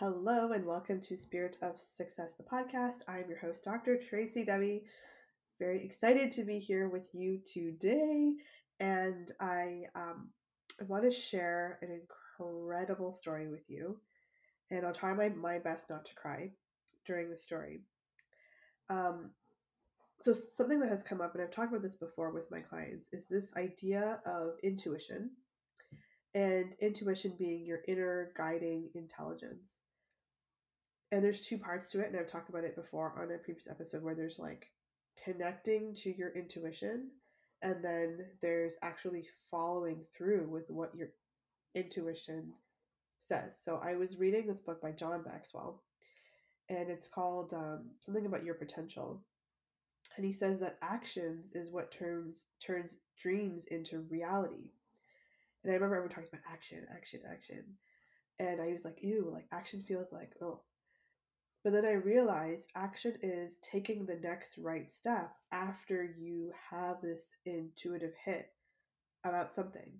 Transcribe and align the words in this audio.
Hello 0.00 0.52
and 0.52 0.64
welcome 0.64 0.98
to 0.98 1.14
Spirit 1.14 1.58
of 1.60 1.78
Success, 1.78 2.32
the 2.32 2.42
podcast. 2.42 3.00
I'm 3.06 3.28
your 3.28 3.38
host, 3.38 3.64
Dr. 3.64 3.98
Tracy 3.98 4.46
Debi. 4.46 4.80
Very 5.58 5.84
excited 5.84 6.32
to 6.32 6.42
be 6.42 6.58
here 6.58 6.88
with 6.88 7.10
you 7.12 7.38
today. 7.44 8.32
And 8.80 9.30
I, 9.40 9.82
um, 9.94 10.30
want 10.88 11.04
to 11.04 11.10
share 11.10 11.78
an 11.82 11.90
incredible 11.90 13.12
story 13.12 13.48
with 13.48 13.68
you. 13.68 14.00
And 14.70 14.86
I'll 14.86 14.94
try 14.94 15.12
my, 15.12 15.28
my 15.28 15.58
best 15.58 15.90
not 15.90 16.06
to 16.06 16.14
cry 16.14 16.50
during 17.06 17.28
the 17.28 17.36
story. 17.36 17.82
Um, 18.88 19.32
so, 20.22 20.32
something 20.32 20.80
that 20.80 20.88
has 20.88 21.02
come 21.02 21.20
up, 21.20 21.34
and 21.34 21.44
I've 21.44 21.50
talked 21.50 21.72
about 21.72 21.82
this 21.82 21.96
before 21.96 22.32
with 22.32 22.50
my 22.50 22.60
clients, 22.60 23.10
is 23.12 23.28
this 23.28 23.52
idea 23.54 24.20
of 24.24 24.52
intuition 24.62 25.32
and 26.34 26.72
intuition 26.80 27.34
being 27.38 27.66
your 27.66 27.80
inner 27.86 28.32
guiding 28.34 28.88
intelligence 28.94 29.79
and 31.12 31.24
there's 31.24 31.40
two 31.40 31.58
parts 31.58 31.88
to 31.90 32.00
it 32.00 32.08
and 32.08 32.16
i've 32.16 32.30
talked 32.30 32.48
about 32.48 32.64
it 32.64 32.76
before 32.76 33.14
on 33.16 33.30
a 33.32 33.38
previous 33.38 33.68
episode 33.68 34.02
where 34.02 34.14
there's 34.14 34.38
like 34.38 34.68
connecting 35.24 35.94
to 35.94 36.10
your 36.16 36.30
intuition 36.30 37.10
and 37.62 37.84
then 37.84 38.18
there's 38.42 38.74
actually 38.82 39.26
following 39.50 40.04
through 40.16 40.48
with 40.48 40.70
what 40.70 40.94
your 40.94 41.08
intuition 41.74 42.52
says. 43.20 43.58
So 43.62 43.80
i 43.84 43.94
was 43.96 44.18
reading 44.18 44.46
this 44.46 44.60
book 44.60 44.80
by 44.80 44.92
john 44.92 45.22
maxwell 45.24 45.82
and 46.68 46.90
it's 46.90 47.06
called 47.06 47.52
um, 47.54 47.90
something 48.00 48.26
about 48.26 48.44
your 48.44 48.54
potential 48.54 49.22
and 50.16 50.24
he 50.24 50.32
says 50.32 50.60
that 50.60 50.78
actions 50.82 51.48
is 51.54 51.70
what 51.70 51.90
turns 51.92 52.44
turns 52.64 52.96
dreams 53.20 53.64
into 53.66 54.00
reality. 54.10 54.70
And 55.64 55.72
i 55.72 55.74
remember 55.74 55.96
everyone 55.96 56.14
talks 56.14 56.28
about 56.28 56.42
action 56.50 56.86
action 56.94 57.20
action 57.30 57.64
and 58.38 58.60
i 58.60 58.72
was 58.72 58.84
like 58.84 59.02
ew 59.02 59.30
like 59.32 59.46
action 59.52 59.82
feels 59.82 60.12
like 60.12 60.32
oh 60.42 60.60
but 61.62 61.72
then 61.72 61.84
I 61.84 61.92
realized 61.92 62.66
action 62.74 63.14
is 63.22 63.58
taking 63.62 64.06
the 64.06 64.18
next 64.22 64.56
right 64.56 64.90
step 64.90 65.32
after 65.52 66.14
you 66.18 66.52
have 66.70 67.00
this 67.02 67.34
intuitive 67.44 68.14
hit 68.24 68.48
about 69.24 69.52
something. 69.52 69.90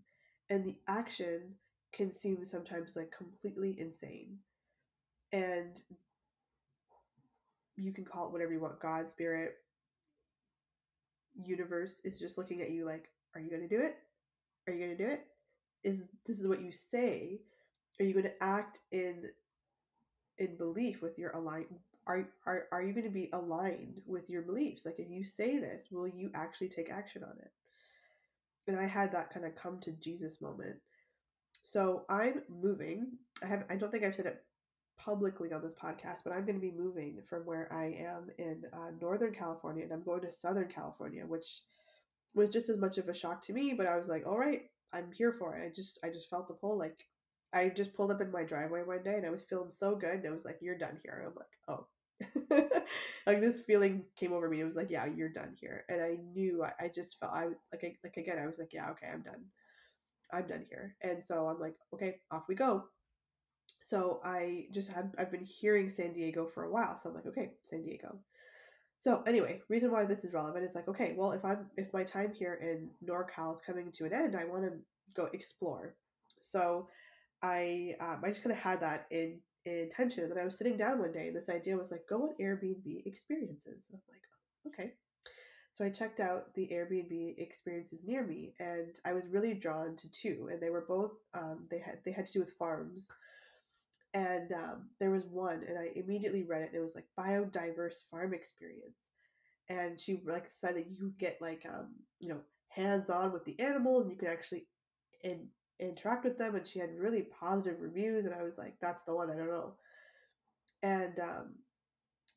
And 0.48 0.64
the 0.64 0.78
action 0.88 1.54
can 1.92 2.14
seem 2.14 2.46
sometimes 2.46 2.96
like 2.96 3.12
completely 3.16 3.76
insane. 3.78 4.38
And 5.32 5.80
you 7.76 7.92
can 7.92 8.04
call 8.04 8.26
it 8.26 8.32
whatever 8.32 8.52
you 8.52 8.60
want 8.60 8.80
God, 8.80 9.08
spirit, 9.08 9.56
universe 11.44 12.00
is 12.04 12.18
just 12.18 12.38
looking 12.38 12.62
at 12.62 12.70
you 12.70 12.86
like, 12.86 13.10
are 13.34 13.40
you 13.40 13.50
going 13.50 13.68
to 13.68 13.68
do 13.68 13.82
it? 13.82 13.96
Are 14.66 14.72
you 14.72 14.84
going 14.84 14.96
to 14.96 15.04
do 15.04 15.10
it? 15.10 15.26
Is 15.84 16.04
this 16.26 16.40
is 16.40 16.48
what 16.48 16.62
you 16.62 16.72
say? 16.72 17.40
Are 17.98 18.04
you 18.04 18.12
going 18.12 18.24
to 18.24 18.42
act 18.42 18.80
in 18.92 19.24
in 20.40 20.56
belief 20.56 21.02
with 21.02 21.18
your 21.18 21.30
align 21.32 21.66
are, 22.06 22.28
are 22.46 22.64
are 22.72 22.82
you 22.82 22.92
going 22.92 23.04
to 23.04 23.10
be 23.10 23.30
aligned 23.32 24.00
with 24.06 24.28
your 24.28 24.42
beliefs? 24.42 24.84
Like 24.84 24.98
if 24.98 25.10
you 25.10 25.24
say 25.24 25.58
this 25.58 25.84
will 25.92 26.08
you 26.08 26.30
actually 26.34 26.70
take 26.70 26.90
action 26.90 27.22
on 27.22 27.36
it? 27.38 27.50
And 28.66 28.78
i 28.78 28.86
had 28.86 29.12
that 29.12 29.32
kind 29.32 29.46
of 29.46 29.54
come 29.54 29.78
to 29.82 29.92
jesus 29.92 30.40
moment. 30.40 30.76
So 31.62 32.04
i'm 32.08 32.42
moving. 32.48 33.12
I 33.42 33.46
have 33.46 33.64
i 33.70 33.76
don't 33.76 33.92
think 33.92 34.04
i've 34.04 34.16
said 34.16 34.26
it 34.26 34.42
publicly 34.98 35.52
on 35.52 35.62
this 35.62 35.74
podcast 35.82 36.18
but 36.24 36.32
i'm 36.34 36.44
going 36.44 36.60
to 36.60 36.60
be 36.60 36.76
moving 36.76 37.22
from 37.28 37.40
where 37.46 37.72
i 37.72 37.86
am 37.86 38.28
in 38.38 38.62
uh, 38.74 38.90
northern 39.00 39.32
california 39.32 39.82
and 39.82 39.92
i'm 39.92 40.04
going 40.04 40.20
to 40.20 40.30
southern 40.30 40.68
california 40.68 41.24
which 41.26 41.62
was 42.34 42.50
just 42.50 42.68
as 42.68 42.76
much 42.76 42.98
of 42.98 43.08
a 43.08 43.14
shock 43.14 43.42
to 43.42 43.54
me 43.54 43.72
but 43.72 43.86
i 43.86 43.96
was 43.96 44.08
like 44.08 44.26
all 44.26 44.38
right 44.38 44.64
i'm 44.92 45.10
here 45.12 45.34
for 45.38 45.56
it. 45.56 45.66
I 45.66 45.72
just 45.74 45.98
i 46.04 46.10
just 46.10 46.28
felt 46.28 46.48
the 46.48 46.54
pull 46.54 46.78
like 46.78 46.98
I 47.52 47.68
just 47.68 47.94
pulled 47.94 48.12
up 48.12 48.20
in 48.20 48.30
my 48.30 48.44
driveway 48.44 48.82
one 48.82 49.02
day 49.02 49.14
and 49.14 49.26
I 49.26 49.30
was 49.30 49.42
feeling 49.42 49.70
so 49.70 49.94
good 49.96 50.20
and 50.20 50.26
I 50.26 50.30
was 50.30 50.44
like, 50.44 50.58
You're 50.60 50.78
done 50.78 50.98
here. 51.02 51.24
I'm 51.26 51.34
like, 51.34 51.46
Oh. 51.68 51.86
like 53.26 53.40
this 53.40 53.60
feeling 53.60 54.04
came 54.16 54.32
over 54.32 54.48
me. 54.48 54.60
It 54.60 54.64
was 54.64 54.76
like, 54.76 54.90
Yeah, 54.90 55.06
you're 55.06 55.28
done 55.28 55.56
here. 55.60 55.84
And 55.88 56.00
I 56.02 56.16
knew 56.32 56.62
I, 56.64 56.84
I 56.84 56.88
just 56.88 57.18
felt 57.18 57.32
I 57.32 57.46
like 57.72 57.84
I, 57.84 57.94
like 58.04 58.16
again, 58.16 58.38
I 58.38 58.46
was 58.46 58.58
like, 58.58 58.72
Yeah, 58.72 58.90
okay, 58.90 59.06
I'm 59.12 59.22
done. 59.22 59.44
I'm 60.32 60.46
done 60.46 60.64
here. 60.68 60.96
And 61.02 61.24
so 61.24 61.48
I'm 61.48 61.60
like, 61.60 61.74
okay, 61.94 62.20
off 62.30 62.44
we 62.48 62.54
go. 62.54 62.84
So 63.82 64.20
I 64.24 64.66
just 64.72 64.90
have 64.90 65.10
I've 65.18 65.30
been 65.30 65.44
hearing 65.44 65.90
San 65.90 66.12
Diego 66.12 66.46
for 66.46 66.64
a 66.64 66.70
while. 66.70 66.98
So 66.98 67.08
I'm 67.08 67.14
like, 67.14 67.26
okay, 67.26 67.50
San 67.64 67.82
Diego. 67.82 68.18
So 68.98 69.22
anyway, 69.26 69.62
reason 69.68 69.90
why 69.90 70.04
this 70.04 70.24
is 70.24 70.34
relevant 70.34 70.64
is 70.64 70.74
like, 70.74 70.86
okay, 70.88 71.14
well, 71.16 71.32
if 71.32 71.44
I'm 71.44 71.66
if 71.76 71.92
my 71.92 72.04
time 72.04 72.32
here 72.32 72.58
in 72.62 72.90
NorCal 73.04 73.54
is 73.54 73.60
coming 73.60 73.90
to 73.92 74.04
an 74.04 74.12
end, 74.12 74.36
I 74.36 74.44
want 74.44 74.64
to 74.64 74.72
go 75.14 75.28
explore. 75.32 75.94
So 76.42 76.88
I 77.42 77.96
um, 78.00 78.20
I 78.24 78.28
just 78.28 78.42
kind 78.42 78.54
of 78.54 78.62
had 78.62 78.80
that 78.80 79.06
in 79.10 79.40
intention. 79.64 80.24
And 80.24 80.32
then 80.32 80.38
I 80.38 80.44
was 80.44 80.56
sitting 80.56 80.76
down 80.76 80.98
one 80.98 81.12
day, 81.12 81.28
and 81.28 81.36
this 81.36 81.48
idea 81.48 81.76
was 81.76 81.90
like, 81.90 82.06
go 82.08 82.22
on 82.24 82.34
Airbnb 82.40 83.06
experiences. 83.06 83.86
And 83.90 83.98
I'm 83.98 84.02
like, 84.08 84.74
okay. 84.74 84.92
So 85.72 85.84
I 85.84 85.90
checked 85.90 86.20
out 86.20 86.52
the 86.54 86.68
Airbnb 86.72 87.38
experiences 87.38 88.02
near 88.04 88.26
me, 88.26 88.52
and 88.58 88.98
I 89.04 89.12
was 89.12 89.24
really 89.30 89.54
drawn 89.54 89.96
to 89.96 90.10
two, 90.10 90.48
and 90.50 90.60
they 90.60 90.70
were 90.70 90.84
both 90.86 91.12
um, 91.34 91.66
they 91.70 91.78
had 91.78 91.98
they 92.04 92.12
had 92.12 92.26
to 92.26 92.32
do 92.32 92.40
with 92.40 92.56
farms. 92.58 93.08
And 94.12 94.52
um, 94.52 94.90
there 94.98 95.10
was 95.10 95.24
one, 95.24 95.62
and 95.66 95.78
I 95.78 95.90
immediately 95.94 96.42
read 96.42 96.62
it, 96.62 96.72
and 96.72 96.74
it 96.74 96.84
was 96.84 96.96
like 96.96 97.06
biodiverse 97.18 98.08
farm 98.10 98.34
experience. 98.34 98.98
And 99.68 99.98
she 100.00 100.20
like 100.26 100.46
said 100.50 100.76
that 100.76 100.90
you 100.90 101.12
get 101.18 101.40
like 101.40 101.64
um, 101.72 101.94
you 102.18 102.28
know 102.28 102.40
hands 102.68 103.08
on 103.08 103.32
with 103.32 103.44
the 103.44 103.58
animals, 103.60 104.02
and 104.02 104.10
you 104.10 104.18
can 104.18 104.28
actually 104.28 104.66
in 105.22 105.46
interact 105.80 106.24
with 106.24 106.38
them 106.38 106.54
and 106.54 106.66
she 106.66 106.78
had 106.78 106.98
really 106.98 107.22
positive 107.22 107.80
reviews 107.80 108.24
and 108.24 108.34
I 108.34 108.42
was 108.42 108.58
like 108.58 108.74
that's 108.80 109.02
the 109.02 109.14
one 109.14 109.30
I 109.30 109.36
don't 109.36 109.48
know. 109.48 109.74
And 110.82 111.18
um, 111.18 111.54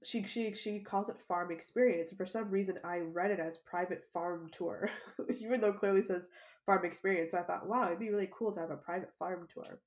she 0.03 0.23
she 0.23 0.53
she 0.53 0.79
calls 0.79 1.09
it 1.09 1.17
farm 1.27 1.51
experience. 1.51 2.09
And 2.09 2.17
for 2.17 2.25
some 2.25 2.49
reason 2.49 2.79
I 2.83 2.99
read 2.99 3.31
it 3.31 3.39
as 3.39 3.57
private 3.57 4.03
farm 4.13 4.49
tour 4.51 4.89
even 5.39 5.61
though 5.61 5.73
clearly 5.73 6.03
says 6.03 6.27
farm 6.65 6.85
experience. 6.85 7.31
So 7.31 7.37
I 7.37 7.43
thought 7.43 7.67
wow 7.67 7.87
it'd 7.87 7.99
be 7.99 8.09
really 8.09 8.29
cool 8.31 8.51
to 8.53 8.59
have 8.59 8.71
a 8.71 8.77
private 8.77 9.11
farm 9.19 9.47
tour. 9.53 9.79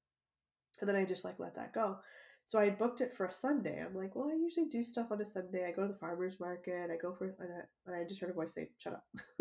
And 0.80 0.88
then 0.88 0.96
I 0.96 1.04
just 1.04 1.24
like 1.24 1.38
let 1.38 1.54
that 1.56 1.72
go 1.72 1.96
so 2.46 2.60
I 2.60 2.70
booked 2.70 3.00
it 3.00 3.12
for 3.16 3.26
a 3.26 3.32
Sunday. 3.32 3.84
I'm 3.84 3.94
like, 3.96 4.14
well, 4.14 4.30
I 4.30 4.36
usually 4.36 4.68
do 4.68 4.84
stuff 4.84 5.08
on 5.10 5.20
a 5.20 5.26
Sunday. 5.26 5.66
I 5.66 5.72
go 5.72 5.82
to 5.82 5.92
the 5.92 5.98
farmer's 5.98 6.38
market. 6.38 6.90
I 6.92 6.96
go 6.96 7.12
for, 7.12 7.24
and 7.40 7.48
I, 7.52 7.90
and 7.90 7.96
I 7.96 8.08
just 8.08 8.20
heard 8.20 8.30
a 8.30 8.34
voice 8.34 8.54
say, 8.54 8.68
shut 8.78 8.92
up. 8.92 9.04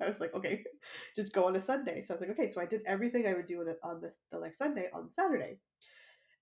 I 0.00 0.06
was 0.06 0.20
like, 0.20 0.32
okay, 0.34 0.62
just 1.16 1.32
go 1.32 1.48
on 1.48 1.56
a 1.56 1.60
Sunday. 1.60 2.02
So 2.02 2.14
I 2.14 2.16
was 2.16 2.20
like, 2.20 2.38
okay. 2.38 2.48
So 2.48 2.60
I 2.60 2.66
did 2.66 2.82
everything 2.86 3.26
I 3.26 3.34
would 3.34 3.46
do 3.46 3.60
on, 3.60 3.74
on 3.82 4.00
this, 4.00 4.18
the 4.30 4.38
like 4.38 4.54
Sunday 4.54 4.86
on 4.94 5.10
Saturday. 5.10 5.58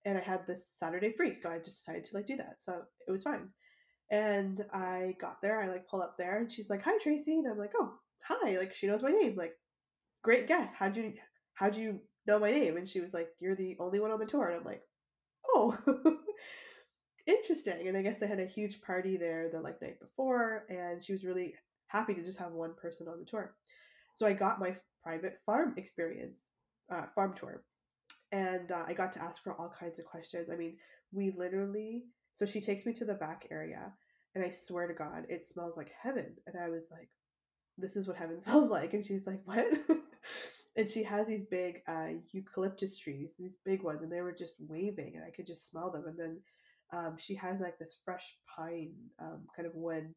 And 0.04 0.18
I 0.18 0.20
had 0.20 0.46
this 0.46 0.74
Saturday 0.78 1.14
free. 1.16 1.34
So 1.36 1.50
I 1.50 1.58
just 1.58 1.78
decided 1.78 2.04
to 2.04 2.16
like 2.16 2.26
do 2.26 2.36
that. 2.36 2.56
So 2.60 2.82
it 3.06 3.10
was 3.10 3.22
fine. 3.22 3.48
And 4.10 4.62
I 4.74 5.14
got 5.22 5.40
there. 5.40 5.62
I 5.62 5.68
like 5.68 5.88
pull 5.88 6.02
up 6.02 6.16
there 6.18 6.38
and 6.38 6.52
she's 6.52 6.68
like, 6.68 6.82
hi, 6.82 6.98
Tracy. 7.02 7.38
And 7.38 7.46
I'm 7.50 7.58
like, 7.58 7.72
oh, 7.80 7.94
hi. 8.22 8.58
Like 8.58 8.74
she 8.74 8.88
knows 8.88 9.02
my 9.02 9.10
name. 9.10 9.36
Like, 9.36 9.54
great 10.22 10.48
guess. 10.48 10.70
How'd 10.78 10.96
you, 10.98 11.14
how'd 11.54 11.76
you 11.76 12.00
know 12.26 12.38
my 12.38 12.50
name? 12.50 12.76
And 12.76 12.86
she 12.86 13.00
was 13.00 13.14
like, 13.14 13.28
you're 13.40 13.56
the 13.56 13.76
only 13.80 14.00
one 14.00 14.12
on 14.12 14.20
the 14.20 14.26
tour. 14.26 14.48
And 14.48 14.58
I'm 14.58 14.64
like, 14.64 14.82
oh, 15.58 16.18
interesting. 17.26 17.88
And 17.88 17.96
I 17.96 18.02
guess 18.02 18.18
they 18.18 18.26
had 18.26 18.40
a 18.40 18.46
huge 18.46 18.80
party 18.80 19.16
there 19.16 19.48
the 19.50 19.60
like 19.60 19.80
night 19.82 20.00
before, 20.00 20.64
and 20.68 21.04
she 21.04 21.12
was 21.12 21.24
really 21.24 21.54
happy 21.88 22.14
to 22.14 22.24
just 22.24 22.38
have 22.38 22.52
one 22.52 22.74
person 22.80 23.08
on 23.08 23.18
the 23.18 23.24
tour. 23.24 23.54
So 24.14 24.26
I 24.26 24.32
got 24.32 24.60
my 24.60 24.76
private 25.02 25.38
farm 25.46 25.74
experience, 25.76 26.38
uh, 26.92 27.06
farm 27.14 27.34
tour, 27.34 27.62
and 28.32 28.72
uh, 28.72 28.84
I 28.86 28.92
got 28.92 29.12
to 29.12 29.22
ask 29.22 29.44
her 29.44 29.54
all 29.54 29.72
kinds 29.78 29.98
of 29.98 30.04
questions. 30.04 30.50
I 30.52 30.56
mean, 30.56 30.76
we 31.12 31.32
literally. 31.32 32.04
So 32.34 32.46
she 32.46 32.60
takes 32.60 32.86
me 32.86 32.92
to 32.94 33.04
the 33.04 33.14
back 33.14 33.48
area, 33.50 33.92
and 34.34 34.44
I 34.44 34.50
swear 34.50 34.86
to 34.86 34.94
God, 34.94 35.26
it 35.28 35.44
smells 35.44 35.76
like 35.76 35.90
heaven. 36.00 36.36
And 36.46 36.56
I 36.62 36.68
was 36.68 36.88
like, 36.90 37.10
"This 37.78 37.96
is 37.96 38.08
what 38.08 38.16
heaven 38.16 38.40
smells 38.42 38.70
like." 38.70 38.94
And 38.94 39.04
she's 39.04 39.26
like, 39.26 39.40
"What?" 39.44 39.66
and 40.78 40.88
she 40.88 41.02
has 41.02 41.26
these 41.26 41.44
big 41.44 41.82
uh, 41.88 42.10
eucalyptus 42.30 42.96
trees, 42.96 43.34
these 43.36 43.56
big 43.64 43.82
ones, 43.82 44.00
and 44.02 44.12
they 44.12 44.20
were 44.20 44.32
just 44.32 44.54
waving, 44.60 45.14
and 45.16 45.24
I 45.24 45.30
could 45.30 45.46
just 45.46 45.68
smell 45.68 45.90
them. 45.90 46.06
And 46.06 46.18
then 46.18 46.40
um, 46.92 47.16
she 47.18 47.34
has 47.34 47.60
like 47.60 47.78
this 47.78 47.96
fresh 48.04 48.36
pine 48.56 48.92
um, 49.20 49.40
kind 49.56 49.66
of 49.66 49.74
wood 49.74 50.14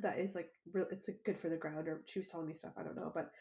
that 0.00 0.20
is 0.20 0.36
like 0.36 0.50
real. 0.72 0.86
It's 0.92 1.08
like 1.08 1.24
good 1.24 1.36
for 1.36 1.48
the 1.48 1.56
ground, 1.56 1.88
or 1.88 2.02
she 2.06 2.20
was 2.20 2.28
telling 2.28 2.46
me 2.46 2.54
stuff 2.54 2.74
I 2.76 2.84
don't 2.84 2.94
know, 2.94 3.10
but 3.12 3.32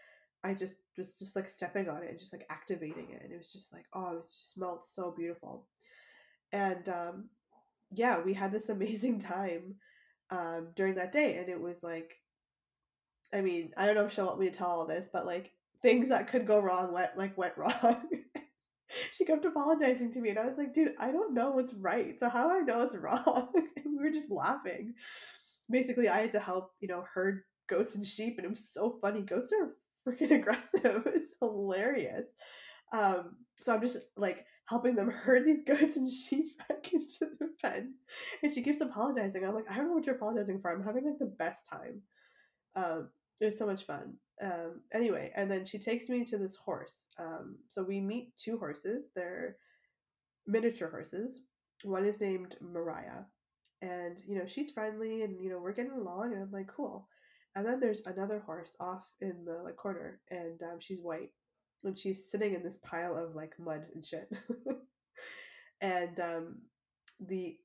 I 0.44 0.56
just 0.56 0.74
was 0.97 1.13
just 1.13 1.36
like 1.36 1.47
stepping 1.47 1.88
on 1.88 2.01
it 2.01 2.09
and 2.09 2.19
just 2.19 2.33
like 2.33 2.47
activating 2.50 3.12
it, 3.12 3.21
and 3.24 3.31
it 3.31 3.38
was 3.38 3.51
just 3.53 3.71
like 3.71 3.86
oh, 3.94 4.18
it 4.18 4.24
just 4.24 4.53
smelled 4.53 4.86
so 4.86 5.13
beautiful. 5.15 5.68
And 6.51 6.89
um, 6.89 7.30
yeah, 7.92 8.19
we 8.19 8.33
had 8.33 8.51
this 8.51 8.69
amazing 8.69 9.19
time 9.19 9.75
um, 10.31 10.69
during 10.75 10.95
that 10.95 11.12
day, 11.12 11.38
and 11.38 11.47
it 11.47 11.62
was 11.62 11.83
like 11.83 12.15
I 13.31 13.42
mean, 13.42 13.71
I 13.77 13.86
don't 13.86 13.94
know 13.94 14.06
if 14.06 14.13
she'll 14.13 14.25
want 14.25 14.39
me 14.39 14.47
to 14.47 14.51
tell 14.51 14.69
all 14.69 14.86
this, 14.88 15.09
but 15.13 15.27
like 15.27 15.51
things 15.81 16.09
that 16.09 16.29
could 16.29 16.47
go 16.47 16.59
wrong 16.59 16.94
went 16.94 17.18
like 17.18 17.38
went 17.38 17.56
wrong. 17.57 18.07
she 19.12 19.25
kept 19.25 19.45
apologizing 19.45 20.12
to 20.12 20.19
me 20.19 20.29
and 20.29 20.39
I 20.39 20.45
was 20.45 20.57
like, 20.57 20.74
dude, 20.74 20.94
I 21.00 21.12
don't 21.12 21.33
know 21.33 21.51
what's 21.51 21.74
right. 21.74 22.19
So 22.19 22.29
how 22.29 22.50
do 22.50 22.56
I 22.56 22.59
know 22.62 22.83
it's 22.83 22.95
wrong? 23.00 23.50
we 23.85 24.03
were 24.03 24.12
just 24.12 24.31
laughing. 24.31 24.94
Basically, 25.69 26.07
I 26.07 26.21
had 26.21 26.31
to 26.33 26.39
help, 26.39 26.71
you 26.79 26.88
know, 26.88 27.03
herd 27.13 27.41
goats 27.68 27.95
and 27.95 28.06
sheep 28.06 28.35
and 28.38 28.45
it 28.45 28.50
was 28.50 28.71
so 28.71 28.97
funny. 29.01 29.21
Goats 29.21 29.51
are 29.51 29.75
freaking 30.07 30.31
aggressive. 30.31 31.03
It's 31.07 31.35
hilarious. 31.41 32.25
Um, 32.94 33.35
so 33.62 33.73
I'm 33.73 33.81
just 33.81 33.97
like 34.15 34.45
helping 34.68 34.95
them 34.95 35.09
herd 35.09 35.45
these 35.45 35.63
goats 35.65 35.97
and 35.97 36.09
sheep 36.09 36.57
back 36.69 36.94
into 36.94 37.31
the 37.39 37.50
pen. 37.62 37.95
And 38.44 38.53
she 38.53 38.62
keeps 38.62 38.81
apologizing. 38.81 39.45
I'm 39.45 39.56
like, 39.56 39.69
I 39.69 39.75
don't 39.75 39.88
know 39.88 39.94
what 39.94 40.06
you're 40.06 40.15
apologizing 40.15 40.62
for. 40.62 40.71
I'm 40.71 40.83
having 40.83 41.06
like 41.06 41.19
the 41.19 41.25
best 41.38 41.68
time. 41.69 42.01
Um, 42.75 43.09
it 43.41 43.45
was 43.45 43.57
so 43.57 43.65
much 43.65 43.85
fun. 43.85 44.15
Um, 44.42 44.81
anyway, 44.94 45.31
and 45.36 45.50
then 45.50 45.66
she 45.66 45.80
takes 45.80 46.10
me 46.10 46.24
to 46.25 46.38
this 46.38 46.56
horse. 46.56 47.04
Um, 47.19 47.57
so 47.68 47.84
we 47.84 48.00
meet 48.00 48.38
two 48.38 48.57
horses. 48.57 49.07
They're 49.16 49.57
miniature 50.45 50.89
horses. 50.89 51.39
One 51.84 52.06
is 52.06 52.19
named 52.19 52.56
Mariah, 52.62 53.24
and 53.81 54.18
you 54.28 54.38
know 54.38 54.45
she's 54.45 54.72
friendly, 54.72 55.24
and 55.24 55.42
you 55.42 55.50
know 55.50 55.60
we're 55.60 55.74
getting 55.74 55.92
along, 55.92 56.34
and 56.34 56.42
I'm 56.42 56.51
like, 56.51 56.68
cool. 56.68 57.07
And 57.56 57.66
then 57.66 57.80
there's 57.80 58.01
another 58.06 58.39
horse 58.45 58.75
off 58.80 59.07
in 59.22 59.44
the 59.45 59.62
like 59.63 59.75
corner, 59.75 60.19
and 60.30 60.62
um, 60.63 60.80
she's 60.80 61.01
white, 61.01 61.31
and 61.83 61.98
she's 61.98 62.30
sitting 62.30 62.54
in 62.54 62.63
this 62.63 62.78
pile 62.83 63.18
of 63.18 63.36
like 63.36 63.54
mud 63.60 63.86
and 63.94 64.06
shit. 64.06 64.31
and 65.81 66.19
um, 66.19 66.57
the 67.19 67.57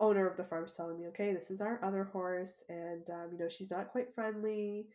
owner 0.00 0.28
of 0.28 0.36
the 0.36 0.44
farm 0.44 0.64
is 0.64 0.72
telling 0.72 0.98
me, 0.98 1.06
okay, 1.08 1.32
this 1.32 1.50
is 1.50 1.60
our 1.60 1.80
other 1.82 2.04
horse, 2.04 2.62
and 2.68 3.08
um, 3.10 3.30
you 3.32 3.38
know 3.38 3.48
she's 3.48 3.70
not 3.70 3.90
quite 3.90 4.14
friendly. 4.14 4.86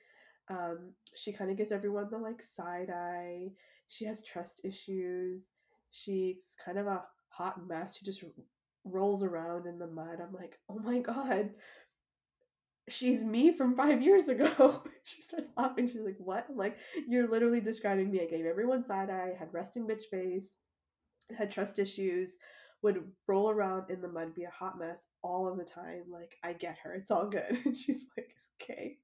Um, 0.49 0.93
she 1.15 1.31
kind 1.31 1.51
of 1.51 1.57
gives 1.57 1.71
everyone 1.71 2.09
the 2.09 2.17
like 2.17 2.41
side 2.41 2.89
eye. 2.89 3.51
She 3.87 4.05
has 4.05 4.23
trust 4.23 4.61
issues. 4.63 5.51
She's 5.91 6.55
kind 6.63 6.77
of 6.77 6.87
a 6.87 7.03
hot 7.29 7.67
mess. 7.67 7.97
She 7.97 8.05
just 8.05 8.23
rolls 8.83 9.23
around 9.23 9.67
in 9.67 9.79
the 9.79 9.87
mud. 9.87 10.19
I'm 10.21 10.33
like, 10.33 10.57
oh 10.69 10.79
my 10.79 10.99
god, 10.99 11.51
she's 12.89 13.23
me 13.23 13.51
from 13.55 13.75
five 13.75 14.01
years 14.01 14.29
ago. 14.29 14.81
she 15.03 15.21
starts 15.21 15.47
laughing. 15.57 15.87
She's 15.87 16.01
like, 16.01 16.17
what? 16.17 16.45
I'm 16.49 16.57
like, 16.57 16.77
you're 17.07 17.29
literally 17.29 17.61
describing 17.61 18.11
me. 18.11 18.21
I 18.21 18.25
gave 18.25 18.45
everyone 18.45 18.85
side 18.85 19.09
eye, 19.09 19.33
had 19.37 19.53
resting 19.53 19.87
bitch 19.87 20.05
face, 20.11 20.51
had 21.37 21.51
trust 21.51 21.79
issues, 21.79 22.35
would 22.81 23.03
roll 23.27 23.49
around 23.49 23.89
in 23.89 24.01
the 24.01 24.09
mud, 24.11 24.33
be 24.35 24.43
a 24.43 24.49
hot 24.49 24.79
mess 24.79 25.05
all 25.21 25.47
of 25.47 25.57
the 25.57 25.65
time. 25.65 26.03
Like, 26.11 26.35
I 26.43 26.53
get 26.53 26.77
her. 26.83 26.93
It's 26.93 27.11
all 27.11 27.27
good. 27.27 27.59
And 27.65 27.75
she's 27.77 28.07
like, 28.17 28.29
okay. 28.61 28.97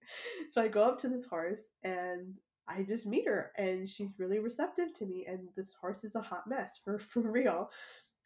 So 0.49 0.61
I 0.61 0.67
go 0.67 0.83
up 0.83 0.99
to 0.99 1.09
this 1.09 1.25
horse 1.25 1.61
and 1.83 2.33
I 2.67 2.83
just 2.83 3.05
meet 3.05 3.27
her 3.27 3.51
and 3.57 3.87
she's 3.87 4.19
really 4.19 4.39
receptive 4.39 4.93
to 4.95 5.05
me. 5.05 5.25
And 5.27 5.49
this 5.55 5.73
horse 5.79 6.03
is 6.03 6.15
a 6.15 6.21
hot 6.21 6.47
mess 6.47 6.79
for, 6.83 6.99
for 7.11 7.21
real. 7.21 7.69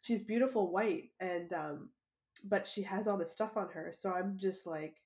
She's 0.02 0.22
beautiful 0.22 0.70
white 0.72 1.10
and 1.20 1.52
um 1.52 1.90
but 2.44 2.66
she 2.66 2.82
has 2.82 3.06
all 3.06 3.18
this 3.18 3.32
stuff 3.32 3.56
on 3.56 3.68
her. 3.68 3.92
So 3.94 4.10
I'm 4.12 4.38
just 4.38 4.66
like 4.66 4.96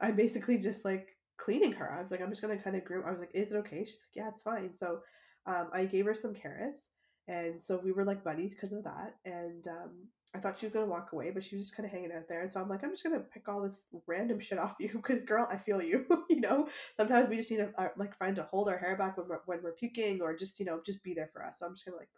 I'm 0.00 0.16
basically 0.16 0.58
just 0.58 0.84
like 0.84 1.08
cleaning 1.36 1.72
her. 1.72 1.92
I 1.92 2.00
was 2.00 2.10
like, 2.10 2.20
I'm 2.20 2.30
just 2.30 2.42
gonna 2.42 2.56
kind 2.58 2.76
of 2.76 2.84
groom. 2.84 3.04
I 3.06 3.10
was 3.10 3.20
like, 3.20 3.30
is 3.34 3.52
it 3.52 3.56
okay? 3.56 3.84
She's 3.84 3.98
like, 3.98 4.16
yeah, 4.16 4.28
it's 4.28 4.42
fine. 4.42 4.74
So 4.76 5.00
um, 5.46 5.68
I 5.72 5.84
gave 5.84 6.06
her 6.06 6.14
some 6.14 6.34
carrots, 6.34 6.86
and 7.28 7.62
so 7.62 7.80
we 7.82 7.92
were 7.92 8.04
like 8.04 8.24
buddies 8.24 8.54
because 8.54 8.72
of 8.72 8.84
that. 8.84 9.16
And 9.24 9.66
um, 9.66 10.08
I 10.34 10.38
thought 10.38 10.58
she 10.58 10.66
was 10.66 10.74
gonna 10.74 10.86
walk 10.86 11.12
away, 11.12 11.30
but 11.30 11.44
she 11.44 11.56
was 11.56 11.66
just 11.66 11.76
kind 11.76 11.86
of 11.86 11.92
hanging 11.92 12.12
out 12.12 12.28
there. 12.28 12.42
And 12.42 12.52
so 12.52 12.60
I'm 12.60 12.68
like, 12.68 12.84
I'm 12.84 12.90
just 12.90 13.02
gonna 13.02 13.20
pick 13.20 13.48
all 13.48 13.62
this 13.62 13.86
random 14.06 14.40
shit 14.40 14.58
off 14.58 14.74
you 14.78 14.90
because, 14.92 15.24
girl, 15.24 15.48
I 15.50 15.56
feel 15.56 15.82
you. 15.82 16.06
you 16.28 16.40
know, 16.40 16.68
sometimes 16.96 17.28
we 17.28 17.36
just 17.36 17.50
need 17.50 17.58
to 17.58 17.70
uh, 17.78 17.88
like 17.96 18.16
find 18.18 18.36
to 18.36 18.42
hold 18.42 18.68
our 18.68 18.78
hair 18.78 18.96
back 18.96 19.16
when 19.16 19.28
we're, 19.28 19.40
when 19.46 19.62
we're 19.62 19.72
puking, 19.72 20.20
or 20.20 20.36
just 20.36 20.58
you 20.58 20.66
know 20.66 20.80
just 20.84 21.02
be 21.02 21.14
there 21.14 21.30
for 21.32 21.44
us. 21.44 21.58
So 21.58 21.66
I'm 21.66 21.74
just 21.74 21.84
gonna 21.86 21.96
like 21.96 22.10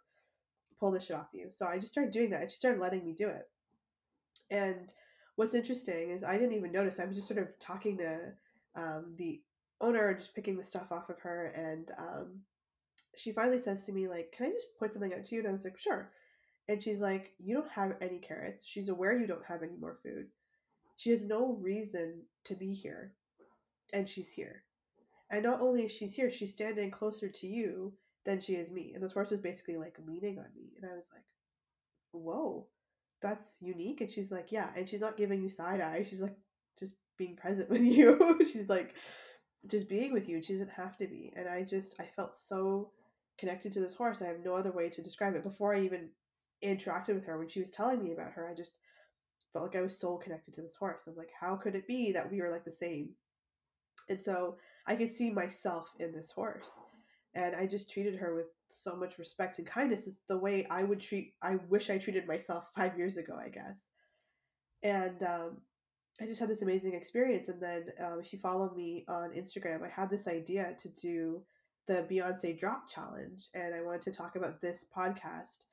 pull 0.79 0.91
this 0.91 1.05
shit 1.05 1.15
off 1.15 1.27
you. 1.33 1.47
So 1.51 1.65
I 1.65 1.77
just 1.77 1.93
started 1.93 2.11
doing 2.11 2.31
that, 2.31 2.41
and 2.41 2.51
she 2.51 2.57
started 2.57 2.81
letting 2.81 3.05
me 3.05 3.13
do 3.13 3.29
it. 3.29 3.47
And 4.49 4.91
what's 5.35 5.53
interesting 5.53 6.11
is 6.11 6.23
I 6.23 6.33
didn't 6.33 6.55
even 6.55 6.71
notice. 6.71 6.99
I 6.99 7.05
was 7.05 7.15
just 7.15 7.27
sort 7.27 7.39
of 7.39 7.47
talking 7.59 7.97
to 7.99 8.33
um, 8.75 9.13
the 9.17 9.41
owner, 9.79 10.13
just 10.15 10.35
picking 10.35 10.57
the 10.57 10.63
stuff 10.63 10.91
off 10.91 11.09
of 11.09 11.19
her, 11.19 11.45
and 11.55 11.91
um, 11.97 12.41
she 13.17 13.31
finally 13.33 13.59
says 13.59 13.83
to 13.83 13.91
me 13.91 14.07
like, 14.07 14.31
"Can 14.31 14.47
I 14.47 14.51
just 14.51 14.77
point 14.79 14.93
something 14.93 15.13
out 15.13 15.25
to 15.25 15.35
you?" 15.35 15.41
And 15.41 15.49
I 15.49 15.53
was 15.53 15.63
like, 15.63 15.79
"Sure." 15.79 16.11
And 16.67 16.83
she's 16.83 16.99
like, 16.99 17.33
You 17.39 17.55
don't 17.55 17.71
have 17.71 17.93
any 18.01 18.19
carrots. 18.19 18.63
She's 18.65 18.89
aware 18.89 19.17
you 19.17 19.27
don't 19.27 19.45
have 19.45 19.63
any 19.63 19.77
more 19.79 19.97
food. 20.03 20.27
She 20.97 21.11
has 21.11 21.21
no 21.21 21.53
reason 21.61 22.23
to 22.45 22.55
be 22.55 22.73
here. 22.73 23.13
And 23.93 24.09
she's 24.09 24.29
here. 24.29 24.63
And 25.29 25.43
not 25.43 25.61
only 25.61 25.83
is 25.83 25.91
she 25.91 26.07
here, 26.07 26.31
she's 26.31 26.51
standing 26.51 26.91
closer 26.91 27.29
to 27.29 27.47
you 27.47 27.93
than 28.25 28.41
she 28.41 28.55
is 28.55 28.69
me. 28.69 28.91
And 28.93 29.03
this 29.03 29.13
horse 29.13 29.29
was 29.29 29.39
basically 29.39 29.77
like 29.77 29.97
leaning 30.05 30.39
on 30.39 30.45
me. 30.55 30.73
And 30.81 30.89
I 30.91 30.95
was 30.95 31.07
like, 31.13 31.23
Whoa, 32.11 32.67
that's 33.21 33.55
unique. 33.61 34.01
And 34.01 34.11
she's 34.11 34.31
like, 34.31 34.51
Yeah. 34.51 34.69
And 34.75 34.89
she's 34.89 35.01
not 35.01 35.17
giving 35.17 35.41
you 35.41 35.49
side 35.49 35.79
eye. 35.79 36.03
She's 36.03 36.21
like, 36.21 36.37
just 36.79 36.93
being 37.17 37.37
present 37.37 37.69
with 37.69 37.81
you. 37.81 38.39
she's 38.39 38.67
like, 38.67 38.95
just 39.67 39.87
being 39.87 40.11
with 40.11 40.27
you. 40.27 40.41
She 40.41 40.53
doesn't 40.53 40.71
have 40.71 40.97
to 40.97 41.07
be. 41.07 41.31
And 41.35 41.47
I 41.47 41.63
just, 41.63 41.95
I 41.99 42.05
felt 42.15 42.35
so 42.35 42.91
connected 43.37 43.71
to 43.73 43.79
this 43.79 43.93
horse. 43.93 44.21
I 44.21 44.27
have 44.27 44.43
no 44.43 44.55
other 44.55 44.71
way 44.71 44.89
to 44.89 45.01
describe 45.01 45.35
it. 45.35 45.43
Before 45.43 45.75
I 45.75 45.81
even 45.81 46.09
interacted 46.63 47.15
with 47.15 47.25
her 47.25 47.37
when 47.37 47.47
she 47.47 47.59
was 47.59 47.69
telling 47.69 48.03
me 48.03 48.13
about 48.13 48.31
her, 48.33 48.49
I 48.49 48.55
just 48.55 48.71
felt 49.53 49.65
like 49.65 49.75
I 49.75 49.83
was 49.83 49.97
so 49.97 50.17
connected 50.17 50.53
to 50.55 50.61
this 50.61 50.75
horse. 50.75 51.03
I'm 51.07 51.15
like, 51.15 51.31
how 51.39 51.55
could 51.55 51.75
it 51.75 51.87
be 51.87 52.11
that 52.11 52.29
we 52.31 52.41
were 52.41 52.51
like 52.51 52.65
the 52.65 52.71
same? 52.71 53.09
And 54.09 54.21
so 54.21 54.57
I 54.85 54.95
could 54.95 55.11
see 55.11 55.29
myself 55.29 55.87
in 55.99 56.11
this 56.11 56.31
horse. 56.31 56.69
And 57.35 57.55
I 57.55 57.67
just 57.67 57.91
treated 57.91 58.15
her 58.15 58.33
with 58.33 58.47
so 58.71 58.95
much 58.95 59.17
respect 59.17 59.59
and 59.59 59.67
kindness. 59.67 60.07
It's 60.07 60.21
the 60.27 60.37
way 60.37 60.65
I 60.69 60.83
would 60.83 60.99
treat, 60.99 61.33
I 61.41 61.55
wish 61.69 61.89
I 61.89 61.97
treated 61.97 62.27
myself 62.27 62.69
five 62.75 62.97
years 62.97 63.17
ago, 63.17 63.37
I 63.39 63.49
guess. 63.49 63.83
And 64.83 65.21
um, 65.23 65.57
I 66.21 66.25
just 66.25 66.39
had 66.39 66.49
this 66.49 66.61
amazing 66.61 66.93
experience. 66.93 67.49
And 67.49 67.61
then 67.61 67.85
um, 68.03 68.21
she 68.23 68.37
followed 68.37 68.75
me 68.75 69.05
on 69.07 69.31
Instagram. 69.31 69.83
I 69.83 69.89
had 69.89 70.09
this 70.09 70.27
idea 70.27 70.73
to 70.77 70.89
do 70.89 71.41
the 71.87 72.05
Beyonce 72.09 72.59
Drop 72.59 72.89
Challenge, 72.89 73.47
and 73.53 73.73
I 73.73 73.81
wanted 73.81 74.01
to 74.03 74.11
talk 74.11 74.35
about 74.35 74.61
this 74.61 74.85
podcast 74.95 75.65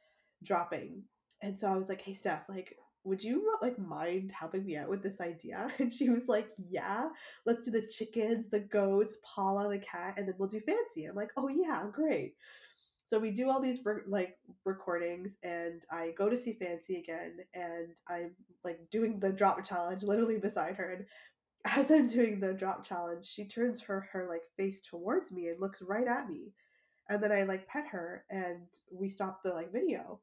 dropping. 0.43 1.03
And 1.43 1.59
so 1.59 1.69
I 1.69 1.77
was 1.77 1.89
like, 1.89 2.01
hey, 2.01 2.13
Steph, 2.15 2.49
like, 2.49 2.77
would 3.05 3.23
you 3.23 3.53
like 3.61 3.79
mind 3.79 4.33
helping 4.33 4.65
me 4.65 4.77
out 4.77 4.89
with 4.89 5.03
this 5.03 5.21
idea? 5.21 5.71
And 5.79 5.93
she 5.93 6.09
was 6.09 6.27
like, 6.29 6.49
yeah, 6.57 7.09
let's 7.45 7.65
do 7.67 7.71
the 7.71 7.87
chickens, 7.87 8.47
the 8.51 8.61
goats, 8.61 9.19
Paula, 9.25 9.69
the 9.69 9.79
cat, 9.79 10.15
and 10.17 10.27
then 10.27 10.35
we'll 10.39 10.49
do 10.49 10.61
fancy. 10.61 11.05
I'm 11.05 11.15
like, 11.17 11.31
oh 11.37 11.49
yeah, 11.49 11.85
great. 11.93 12.35
So 13.07 13.19
we 13.19 13.31
do 13.33 13.51
all 13.51 13.61
these 13.61 13.81
like 14.09 14.37
recordings, 14.65 15.37
and 15.43 15.85
I 15.91 16.13
go 16.17 16.29
to 16.29 16.37
see 16.37 16.55
Fancy 16.55 16.97
again, 16.97 17.37
and 17.53 17.95
I'm 18.09 18.35
like 18.65 18.79
doing 18.91 19.21
the 19.21 19.31
drop 19.33 19.63
challenge 19.65 20.03
literally 20.03 20.39
beside 20.39 20.77
her. 20.77 20.91
And 20.93 21.05
as 21.65 21.91
I'm 21.91 22.09
doing 22.09 22.41
the 22.41 22.53
drop 22.55 22.85
challenge, 22.85 23.27
she 23.27 23.47
turns 23.47 23.81
her 23.83 24.09
her 24.13 24.27
like 24.29 24.43
face 24.57 24.81
towards 24.81 25.33
me 25.33 25.49
and 25.49 25.61
looks 25.61 25.83
right 25.83 26.07
at 26.09 26.29
me, 26.29 26.53
and 27.11 27.23
then 27.23 27.33
I 27.33 27.45
like 27.45 27.69
pet 27.69 27.87
her, 27.89 28.25
and 28.31 28.67
we 28.93 29.09
stop 29.09 29.43
the 29.43 29.53
like 29.55 29.73
video 29.73 30.21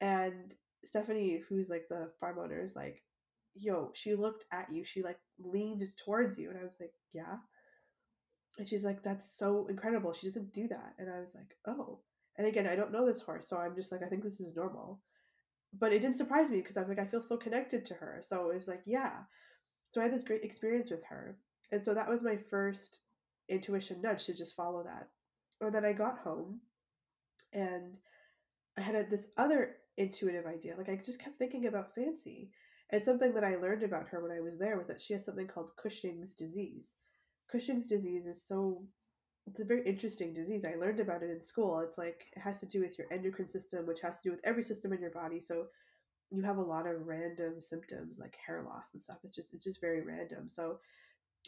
and 0.00 0.54
Stephanie, 0.84 1.42
who's 1.48 1.68
like 1.68 1.86
the 1.88 2.10
farm 2.20 2.38
owner, 2.38 2.62
is 2.62 2.76
like, 2.76 3.02
yo, 3.54 3.90
she 3.94 4.14
looked 4.14 4.44
at 4.52 4.72
you. 4.72 4.84
She 4.84 5.02
like 5.02 5.18
leaned 5.38 5.84
towards 6.04 6.38
you. 6.38 6.50
And 6.50 6.58
I 6.58 6.64
was 6.64 6.76
like, 6.80 6.92
yeah. 7.12 7.36
And 8.58 8.68
she's 8.68 8.84
like, 8.84 9.02
that's 9.02 9.38
so 9.38 9.66
incredible. 9.68 10.12
She 10.12 10.26
doesn't 10.28 10.52
do 10.52 10.68
that. 10.68 10.94
And 10.98 11.10
I 11.10 11.20
was 11.20 11.34
like, 11.34 11.56
oh. 11.66 12.00
And 12.36 12.46
again, 12.46 12.68
I 12.68 12.76
don't 12.76 12.92
know 12.92 13.06
this 13.06 13.20
horse. 13.20 13.48
So 13.48 13.56
I'm 13.56 13.74
just 13.74 13.90
like, 13.92 14.02
I 14.02 14.08
think 14.08 14.22
this 14.22 14.40
is 14.40 14.54
normal. 14.56 15.00
But 15.78 15.92
it 15.92 16.00
didn't 16.00 16.16
surprise 16.16 16.50
me 16.50 16.58
because 16.58 16.76
I 16.76 16.80
was 16.80 16.88
like, 16.88 17.00
I 17.00 17.06
feel 17.06 17.22
so 17.22 17.36
connected 17.36 17.84
to 17.86 17.94
her. 17.94 18.22
So 18.26 18.50
it 18.50 18.56
was 18.56 18.68
like, 18.68 18.82
yeah. 18.86 19.12
So 19.90 20.00
I 20.00 20.04
had 20.04 20.14
this 20.14 20.22
great 20.22 20.44
experience 20.44 20.90
with 20.90 21.04
her. 21.04 21.36
And 21.72 21.82
so 21.82 21.94
that 21.94 22.08
was 22.08 22.22
my 22.22 22.36
first 22.50 23.00
intuition 23.48 24.00
nudge 24.02 24.26
to 24.26 24.34
just 24.34 24.56
follow 24.56 24.82
that. 24.84 25.08
And 25.60 25.74
then 25.74 25.84
I 25.84 25.92
got 25.92 26.18
home 26.18 26.60
and 27.52 27.98
I 28.76 28.80
had 28.80 29.10
this 29.10 29.28
other 29.36 29.76
intuitive 29.96 30.46
idea. 30.46 30.74
Like 30.76 30.88
I 30.88 30.96
just 30.96 31.20
kept 31.20 31.38
thinking 31.38 31.66
about 31.66 31.94
Fancy. 31.94 32.50
And 32.90 33.04
something 33.04 33.34
that 33.34 33.44
I 33.44 33.56
learned 33.56 33.82
about 33.82 34.08
her 34.08 34.22
when 34.22 34.32
I 34.32 34.40
was 34.40 34.58
there 34.58 34.78
was 34.78 34.86
that 34.88 35.02
she 35.02 35.12
has 35.12 35.24
something 35.24 35.46
called 35.46 35.76
Cushing's 35.76 36.34
disease. 36.34 36.94
Cushing's 37.50 37.86
disease 37.86 38.26
is 38.26 38.42
so 38.46 38.82
it's 39.46 39.60
a 39.60 39.64
very 39.64 39.82
interesting 39.84 40.34
disease. 40.34 40.64
I 40.64 40.74
learned 40.74 41.00
about 41.00 41.22
it 41.22 41.30
in 41.30 41.40
school. 41.40 41.80
It's 41.80 41.96
like 41.96 42.26
it 42.36 42.40
has 42.40 42.60
to 42.60 42.66
do 42.66 42.80
with 42.80 42.98
your 42.98 43.06
endocrine 43.10 43.48
system, 43.48 43.86
which 43.86 44.00
has 44.00 44.20
to 44.20 44.22
do 44.24 44.30
with 44.30 44.40
every 44.44 44.62
system 44.62 44.92
in 44.92 45.00
your 45.00 45.10
body. 45.10 45.40
So 45.40 45.66
you 46.30 46.42
have 46.42 46.58
a 46.58 46.62
lot 46.62 46.86
of 46.86 47.06
random 47.06 47.60
symptoms 47.60 48.18
like 48.18 48.36
hair 48.44 48.62
loss 48.62 48.88
and 48.92 49.00
stuff. 49.00 49.18
It's 49.24 49.36
just 49.36 49.48
it's 49.52 49.64
just 49.64 49.80
very 49.80 50.02
random. 50.02 50.48
So 50.50 50.78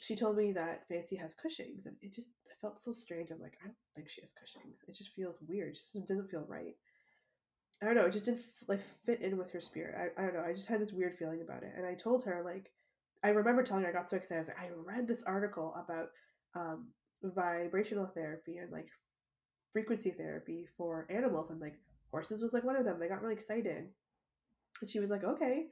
she 0.01 0.17
told 0.17 0.37
me 0.37 0.53
that 0.53 0.87
Fancy 0.89 1.17
has 1.17 1.35
Cushing's 1.35 1.87
and 1.87 1.97
it 2.01 2.15
just 2.15 2.29
felt 2.61 2.81
so 2.81 2.93
strange. 2.93 3.31
I'm 3.31 3.41
like, 3.41 3.57
I 3.63 3.67
don't 3.67 3.77
think 3.95 4.09
she 4.09 4.21
has 4.21 4.33
Cushing's. 4.39 4.85
It 4.89 4.97
just 4.97 5.15
feels 5.15 5.39
weird. 5.47 5.71
It 5.71 5.75
just 5.75 6.09
doesn't 6.09 6.31
feel 6.31 6.45
right. 6.49 6.75
I 7.83 7.87
don't 7.87 7.95
know, 7.95 8.05
it 8.05 8.13
just 8.13 8.27
didn't 8.27 8.45
like 8.69 8.81
fit 9.07 9.23
in 9.23 9.39
with 9.39 9.51
her 9.53 9.61
spirit. 9.61 9.95
I, 9.97 10.21
I 10.21 10.27
don't 10.27 10.35
know, 10.35 10.45
I 10.45 10.53
just 10.53 10.69
had 10.69 10.81
this 10.81 10.93
weird 10.93 11.17
feeling 11.19 11.41
about 11.43 11.63
it. 11.63 11.73
And 11.77 11.87
I 11.87 11.95
told 11.95 12.25
her, 12.25 12.43
like, 12.45 12.71
I 13.25 13.31
remember 13.31 13.63
telling 13.63 13.85
her 13.85 13.91
I 13.91 13.93
got 13.93 14.09
so 14.09 14.17
excited. 14.17 14.37
I 14.37 14.41
was 14.41 14.49
like, 14.49 14.59
I 14.61 14.97
read 14.97 15.09
this 15.09 15.23
article 15.23 15.75
about 15.83 16.09
um, 16.55 16.89
vibrational 17.23 18.11
therapy 18.15 18.59
and 18.59 18.71
like 18.71 18.89
frequency 19.73 20.11
therapy 20.11 20.69
for 20.77 21.07
animals. 21.11 21.51
And 21.51 21.61
like, 21.61 21.79
horses 22.11 22.43
was 22.43 22.53
like 22.53 22.65
one 22.65 22.77
of 22.77 22.85
them. 22.85 23.01
I 23.03 23.09
got 23.09 23.23
really 23.23 23.35
excited. 23.35 23.89
And 24.81 24.91
she 24.91 25.01
was 25.01 25.11
like, 25.11 25.25
okay. 25.25 25.67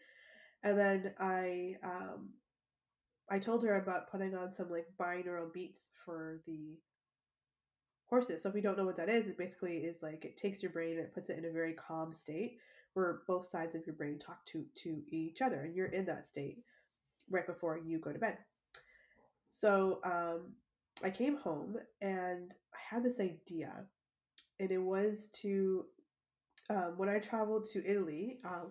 And 0.62 0.78
then 0.78 1.14
I, 1.18 1.76
um, 1.84 2.30
I 3.30 3.38
told 3.38 3.62
her 3.64 3.80
about 3.80 4.10
putting 4.10 4.34
on 4.34 4.52
some 4.52 4.70
like 4.70 4.86
binaural 4.98 5.52
beats 5.52 5.90
for 6.04 6.40
the 6.46 6.78
horses. 8.08 8.42
So 8.42 8.48
if 8.48 8.54
you 8.54 8.62
don't 8.62 8.78
know 8.78 8.86
what 8.86 8.96
that 8.96 9.08
is, 9.08 9.28
it 9.28 9.38
basically 9.38 9.78
is 9.78 10.02
like 10.02 10.24
it 10.24 10.36
takes 10.36 10.62
your 10.62 10.72
brain 10.72 10.92
and 10.92 11.00
it 11.00 11.14
puts 11.14 11.30
it 11.30 11.38
in 11.38 11.44
a 11.44 11.52
very 11.52 11.74
calm 11.74 12.14
state 12.14 12.58
where 12.94 13.20
both 13.26 13.46
sides 13.46 13.74
of 13.74 13.86
your 13.86 13.94
brain 13.94 14.18
talk 14.18 14.44
to 14.46 14.64
to 14.82 15.02
each 15.10 15.42
other 15.42 15.60
and 15.60 15.74
you're 15.74 15.86
in 15.86 16.06
that 16.06 16.26
state 16.26 16.58
right 17.30 17.46
before 17.46 17.78
you 17.78 17.98
go 17.98 18.12
to 18.12 18.18
bed. 18.18 18.38
So 19.50 20.00
um, 20.04 20.52
I 21.04 21.10
came 21.10 21.36
home 21.36 21.76
and 22.00 22.52
I 22.74 22.94
had 22.94 23.02
this 23.02 23.20
idea, 23.20 23.72
and 24.58 24.70
it 24.70 24.82
was 24.82 25.28
to 25.42 25.84
um, 26.70 26.94
when 26.96 27.08
I 27.08 27.18
traveled 27.18 27.68
to 27.70 27.86
Italy 27.86 28.38
uh, 28.44 28.64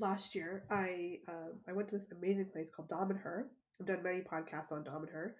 last 0.00 0.34
year. 0.34 0.64
I 0.70 1.18
um, 1.28 1.60
I 1.68 1.72
went 1.72 1.88
to 1.88 1.96
this 1.96 2.06
amazing 2.12 2.46
place 2.46 2.70
called 2.70 2.88
Damanhur. 2.88 3.44
I've 3.80 3.86
done 3.86 4.02
many 4.02 4.20
podcasts 4.20 4.72
on 4.72 4.84
Damanhur, 4.84 5.32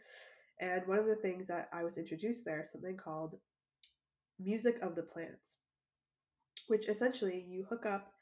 and 0.61 0.87
one 0.87 0.99
of 0.99 1.07
the 1.07 1.17
things 1.17 1.47
that 1.49 1.69
I 1.73 1.85
was 1.85 1.97
introduced 1.97 2.45
there 2.45 2.69
something 2.71 2.97
called 2.97 3.37
music 4.38 4.79
of 4.83 4.95
the 4.95 5.03
plants, 5.03 5.57
which 6.69 6.88
essentially 6.88 7.45
you 7.49 7.65
hook 7.69 7.87
up 7.87 8.12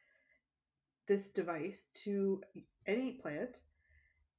this 1.07 1.29
device 1.29 1.85
to 2.05 2.43
any 2.87 3.13
plant 3.13 3.61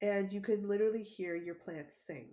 and 0.01 0.32
you 0.32 0.42
can 0.42 0.68
literally 0.68 1.04
hear 1.04 1.36
your 1.36 1.56
plants 1.56 1.96
sing. 1.96 2.27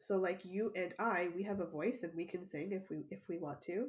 So 0.00 0.16
like 0.16 0.44
you 0.44 0.72
and 0.74 0.94
I, 0.98 1.28
we 1.34 1.42
have 1.44 1.60
a 1.60 1.66
voice 1.66 2.02
and 2.02 2.12
we 2.16 2.24
can 2.24 2.44
sing 2.44 2.72
if 2.72 2.90
we 2.90 3.04
if 3.10 3.20
we 3.28 3.38
want 3.38 3.62
to. 3.62 3.88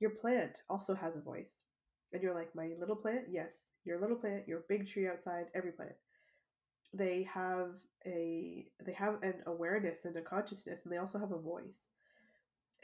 Your 0.00 0.10
plant 0.10 0.62
also 0.68 0.94
has 0.94 1.16
a 1.16 1.20
voice. 1.20 1.62
And 2.14 2.22
you're 2.22 2.34
like, 2.34 2.54
my 2.54 2.70
little 2.78 2.94
plant? 2.96 3.24
Yes. 3.28 3.70
Your 3.84 4.00
little 4.00 4.16
plant, 4.16 4.46
your 4.46 4.64
big 4.68 4.88
tree 4.88 5.08
outside, 5.08 5.46
every 5.54 5.72
plant. 5.72 5.96
They 6.94 7.24
have 7.34 7.70
a 8.06 8.66
they 8.84 8.92
have 8.92 9.22
an 9.22 9.34
awareness 9.46 10.04
and 10.04 10.16
a 10.16 10.22
consciousness 10.22 10.82
and 10.84 10.92
they 10.92 10.98
also 10.98 11.18
have 11.18 11.32
a 11.32 11.38
voice. 11.38 11.88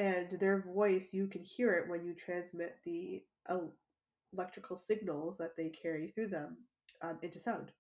And 0.01 0.33
their 0.41 0.63
voice, 0.63 1.09
you 1.13 1.29
can 1.29 1.45
hear 1.45 1.75
it 1.75 1.89
when 1.89 2.05
you 2.05 2.15
transmit 2.15 2.79
the 2.85 3.23
electrical 4.33 4.77
signals 4.77 5.39
that 5.39 5.57
they 5.57 5.69
carry 5.69 6.09
through 6.09 6.29
them 6.29 6.57
um, 7.03 7.19
into 7.23 7.39
sound. 7.39 7.71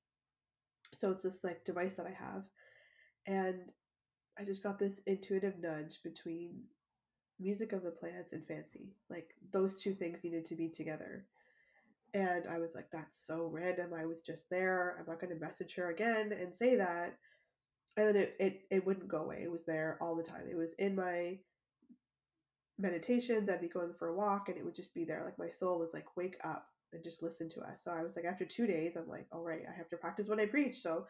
So 0.95 1.11
it's 1.11 1.23
this 1.23 1.43
like 1.43 1.65
device 1.65 1.95
that 1.95 2.07
I 2.07 2.17
have. 2.17 2.45
And 3.27 3.61
I 4.39 4.45
just 4.45 4.63
got 4.63 4.79
this 4.79 5.01
intuitive 5.07 5.59
nudge 5.61 5.99
between 6.05 6.61
music 7.41 7.73
of 7.73 7.83
the 7.83 7.91
plants 7.91 8.33
and 8.33 8.47
fancy. 8.47 8.93
Like 9.09 9.31
those 9.53 9.75
two 9.75 9.95
things 9.95 10.23
needed 10.23 10.45
to 10.47 10.55
be 10.55 10.69
together. 10.69 11.27
And 12.15 12.47
I 12.49 12.59
was 12.59 12.75
like, 12.75 12.91
that's 12.91 13.25
so 13.27 13.49
random. 13.53 13.93
I 13.95 14.05
was 14.05 14.21
just 14.21 14.49
there. 14.51 14.97
I'm 14.99 15.07
not 15.07 15.21
going 15.21 15.33
to 15.33 15.41
message 15.41 15.75
her 15.77 15.91
again 15.91 16.33
and 16.33 16.55
say 16.55 16.77
that. 16.77 17.17
And 17.97 18.09
then 18.09 18.17
it, 18.17 18.37
it, 18.41 18.61
it 18.71 18.87
wouldn't 18.87 19.09
go 19.09 19.19
away. 19.19 19.41
It 19.43 19.51
was 19.51 19.65
there 19.65 19.99
all 20.01 20.17
the 20.17 20.23
time. 20.23 20.45
It 20.51 20.57
was 20.57 20.75
in 20.75 20.97
my 20.97 21.39
meditations. 22.79 23.49
I'd 23.49 23.61
be 23.61 23.69
going 23.69 23.93
for 23.99 24.09
a 24.09 24.17
walk 24.17 24.49
and 24.49 24.57
it 24.59 24.65
would 24.65 24.75
just 24.75 24.95
be 24.95 25.05
there. 25.05 25.23
Like 25.25 25.39
my 25.39 25.53
soul 25.53 25.79
was 25.79 25.95
like, 25.95 26.17
wake 26.17 26.37
up 26.43 26.67
and 26.93 27.05
just 27.05 27.23
listen 27.23 27.49
to 27.51 27.61
us. 27.61 27.83
So 27.85 27.93
I 27.93 28.03
was 28.03 28.17
like, 28.17 28.25
after 28.25 28.45
two 28.45 28.67
days, 28.67 28.97
I'm 28.97 29.09
like, 29.09 29.27
all 29.33 29.43
right, 29.43 29.63
I 29.69 29.77
have 29.77 29.89
to 29.91 29.97
practice 29.97 30.29
what 30.29 30.41
I 30.41 30.47
preach. 30.47 30.81
So 30.83 31.07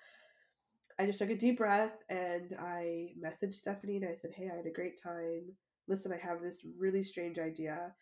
I 0.98 1.06
just 1.06 1.18
took 1.18 1.30
a 1.30 1.36
deep 1.36 1.58
breath 1.58 1.96
and 2.10 2.54
I 2.58 3.14
messaged 3.22 3.54
Stephanie 3.54 3.96
and 3.96 4.04
I 4.04 4.14
said, 4.14 4.32
hey, 4.36 4.50
I 4.52 4.56
had 4.56 4.66
a 4.66 4.70
great 4.70 5.00
time. 5.02 5.44
Listen, 5.88 6.12
I 6.12 6.18
have 6.18 6.42
this 6.42 6.60
really 6.78 7.02
strange 7.02 7.38
idea 7.38 7.94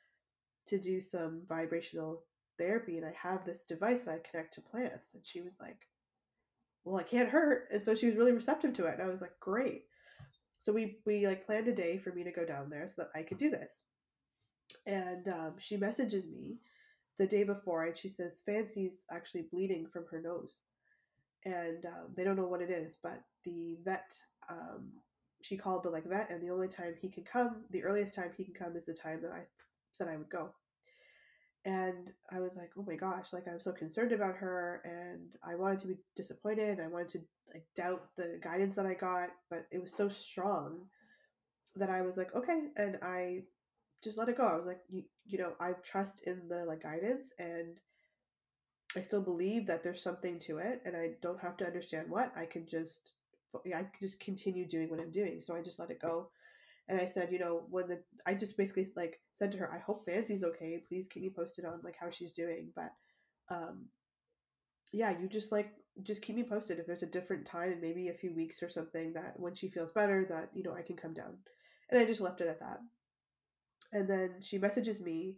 to 0.66 0.78
do 0.78 1.00
some 1.00 1.42
vibrational 1.48 2.24
therapy 2.58 2.96
and 2.96 3.06
I 3.06 3.14
have 3.20 3.44
this 3.44 3.60
device 3.60 4.02
that 4.02 4.14
I 4.14 4.28
connect 4.30 4.54
to 4.54 4.60
plants. 4.60 5.08
And 5.14 5.22
she 5.24 5.40
was 5.40 5.58
like, 5.60 5.88
well, 6.84 6.98
I 6.98 7.02
can't 7.02 7.28
hurt. 7.28 7.68
And 7.72 7.84
so 7.84 7.94
she 7.94 8.06
was 8.06 8.16
really 8.16 8.32
receptive 8.32 8.72
to 8.74 8.86
it. 8.86 8.94
And 8.94 9.02
I 9.02 9.10
was 9.10 9.20
like, 9.20 9.38
great. 9.40 9.84
So 10.60 10.72
we, 10.72 10.98
we 11.06 11.26
like 11.26 11.46
planned 11.46 11.68
a 11.68 11.74
day 11.74 11.98
for 11.98 12.12
me 12.12 12.24
to 12.24 12.32
go 12.32 12.44
down 12.44 12.70
there 12.70 12.88
so 12.88 13.02
that 13.02 13.18
I 13.18 13.22
could 13.22 13.38
do 13.38 13.50
this. 13.50 13.82
And 14.86 15.28
um, 15.28 15.54
she 15.58 15.76
messages 15.76 16.26
me 16.26 16.58
the 17.18 17.26
day 17.26 17.44
before 17.44 17.84
and 17.84 17.96
she 17.96 18.08
says 18.08 18.42
Fancy's 18.44 19.04
actually 19.10 19.46
bleeding 19.50 19.86
from 19.92 20.06
her 20.10 20.20
nose. 20.20 20.58
And 21.44 21.84
um, 21.86 22.14
they 22.16 22.24
don't 22.24 22.36
know 22.36 22.46
what 22.46 22.62
it 22.62 22.70
is, 22.70 22.96
but 23.02 23.22
the 23.44 23.78
vet, 23.84 24.14
um, 24.50 24.88
she 25.42 25.56
called 25.56 25.84
the 25.84 25.90
like 25.90 26.04
vet, 26.04 26.30
and 26.30 26.42
the 26.42 26.50
only 26.50 26.68
time 26.68 26.94
he 27.00 27.08
can 27.08 27.24
come, 27.24 27.62
the 27.70 27.84
earliest 27.84 28.12
time 28.12 28.32
he 28.36 28.44
can 28.44 28.54
come 28.54 28.76
is 28.76 28.84
the 28.84 28.92
time 28.92 29.22
that 29.22 29.30
I 29.30 29.42
said 29.92 30.08
I 30.08 30.16
would 30.16 30.28
go. 30.28 30.50
And 31.64 32.12
I 32.30 32.40
was 32.40 32.56
like, 32.56 32.70
oh 32.78 32.84
my 32.86 32.94
gosh, 32.94 33.32
like 33.32 33.46
I'm 33.48 33.60
so 33.60 33.72
concerned 33.72 34.12
about 34.12 34.36
her, 34.36 34.80
and 34.84 35.34
I 35.42 35.56
wanted 35.56 35.80
to 35.80 35.88
be 35.88 35.96
disappointed. 36.16 36.80
I 36.80 36.88
wanted 36.88 37.08
to 37.10 37.20
like 37.52 37.64
doubt 37.74 38.08
the 38.16 38.38
guidance 38.42 38.74
that 38.76 38.86
I 38.86 38.94
got, 38.94 39.30
but 39.50 39.66
it 39.70 39.82
was 39.82 39.92
so 39.94 40.08
strong 40.08 40.86
that 41.76 41.90
I 41.90 42.02
was 42.02 42.16
like, 42.16 42.34
okay. 42.34 42.68
And 42.76 42.98
I 43.02 43.42
just 44.02 44.18
let 44.18 44.28
it 44.28 44.36
go. 44.36 44.44
I 44.46 44.56
was 44.56 44.66
like, 44.66 44.80
you, 44.88 45.02
you 45.26 45.38
know, 45.38 45.52
I 45.60 45.72
trust 45.82 46.22
in 46.26 46.48
the 46.48 46.64
like 46.64 46.82
guidance 46.82 47.32
and 47.38 47.80
I 48.96 49.00
still 49.00 49.20
believe 49.20 49.66
that 49.66 49.82
there's 49.82 50.02
something 50.02 50.38
to 50.40 50.58
it 50.58 50.82
and 50.84 50.96
I 50.96 51.12
don't 51.22 51.40
have 51.40 51.56
to 51.58 51.66
understand 51.66 52.10
what. 52.10 52.32
I 52.36 52.46
can 52.46 52.66
just 52.66 53.12
I 53.66 53.82
can 53.82 53.90
just 54.00 54.20
continue 54.20 54.66
doing 54.68 54.90
what 54.90 55.00
I'm 55.00 55.10
doing. 55.10 55.40
So 55.42 55.54
I 55.54 55.62
just 55.62 55.78
let 55.78 55.90
it 55.90 56.00
go. 56.00 56.30
And 56.88 57.00
I 57.00 57.06
said, 57.06 57.32
you 57.32 57.38
know, 57.38 57.62
when 57.70 57.88
the 57.88 58.02
I 58.26 58.34
just 58.34 58.56
basically 58.56 58.86
like 58.96 59.20
said 59.32 59.52
to 59.52 59.58
her, 59.58 59.72
I 59.72 59.78
hope 59.78 60.06
Fancy's 60.06 60.44
okay. 60.44 60.82
Please 60.88 61.06
keep 61.06 61.22
me 61.22 61.30
posted 61.34 61.64
on 61.64 61.80
like 61.84 61.96
how 62.00 62.10
she's 62.10 62.32
doing. 62.32 62.70
But 62.74 62.92
um 63.50 63.86
yeah, 64.92 65.12
you 65.18 65.28
just 65.28 65.52
like 65.52 65.70
just 66.02 66.22
keep 66.22 66.36
me 66.36 66.44
posted 66.44 66.78
if 66.78 66.86
there's 66.86 67.02
a 67.02 67.06
different 67.06 67.46
time 67.46 67.72
and 67.72 67.80
maybe 67.80 68.08
a 68.08 68.14
few 68.14 68.34
weeks 68.34 68.62
or 68.62 68.70
something 68.70 69.12
that 69.12 69.38
when 69.38 69.54
she 69.54 69.68
feels 69.68 69.90
better 69.92 70.26
that, 70.30 70.50
you 70.54 70.62
know, 70.62 70.74
I 70.74 70.82
can 70.82 70.96
come 70.96 71.12
down. 71.12 71.36
And 71.90 72.00
I 72.00 72.04
just 72.04 72.20
left 72.20 72.40
it 72.40 72.48
at 72.48 72.60
that. 72.60 72.78
And 73.92 74.08
then 74.08 74.36
she 74.40 74.58
messages 74.58 75.00
me 75.00 75.36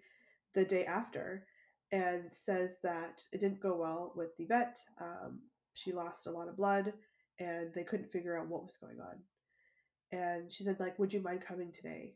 the 0.54 0.64
day 0.64 0.84
after 0.84 1.46
and 1.92 2.24
says 2.32 2.76
that 2.82 3.24
it 3.32 3.40
didn't 3.40 3.60
go 3.60 3.76
well 3.76 4.12
with 4.16 4.36
the 4.36 4.46
vet. 4.46 4.78
Um, 5.00 5.40
she 5.74 5.92
lost 5.92 6.26
a 6.26 6.30
lot 6.30 6.48
of 6.48 6.56
blood 6.56 6.92
and 7.38 7.72
they 7.74 7.84
couldn't 7.84 8.12
figure 8.12 8.38
out 8.38 8.48
what 8.48 8.64
was 8.64 8.76
going 8.80 9.00
on. 9.00 9.16
And 10.12 10.52
she 10.52 10.64
said, 10.64 10.80
like, 10.80 10.98
would 10.98 11.12
you 11.12 11.20
mind 11.20 11.42
coming 11.42 11.72
today? 11.72 12.14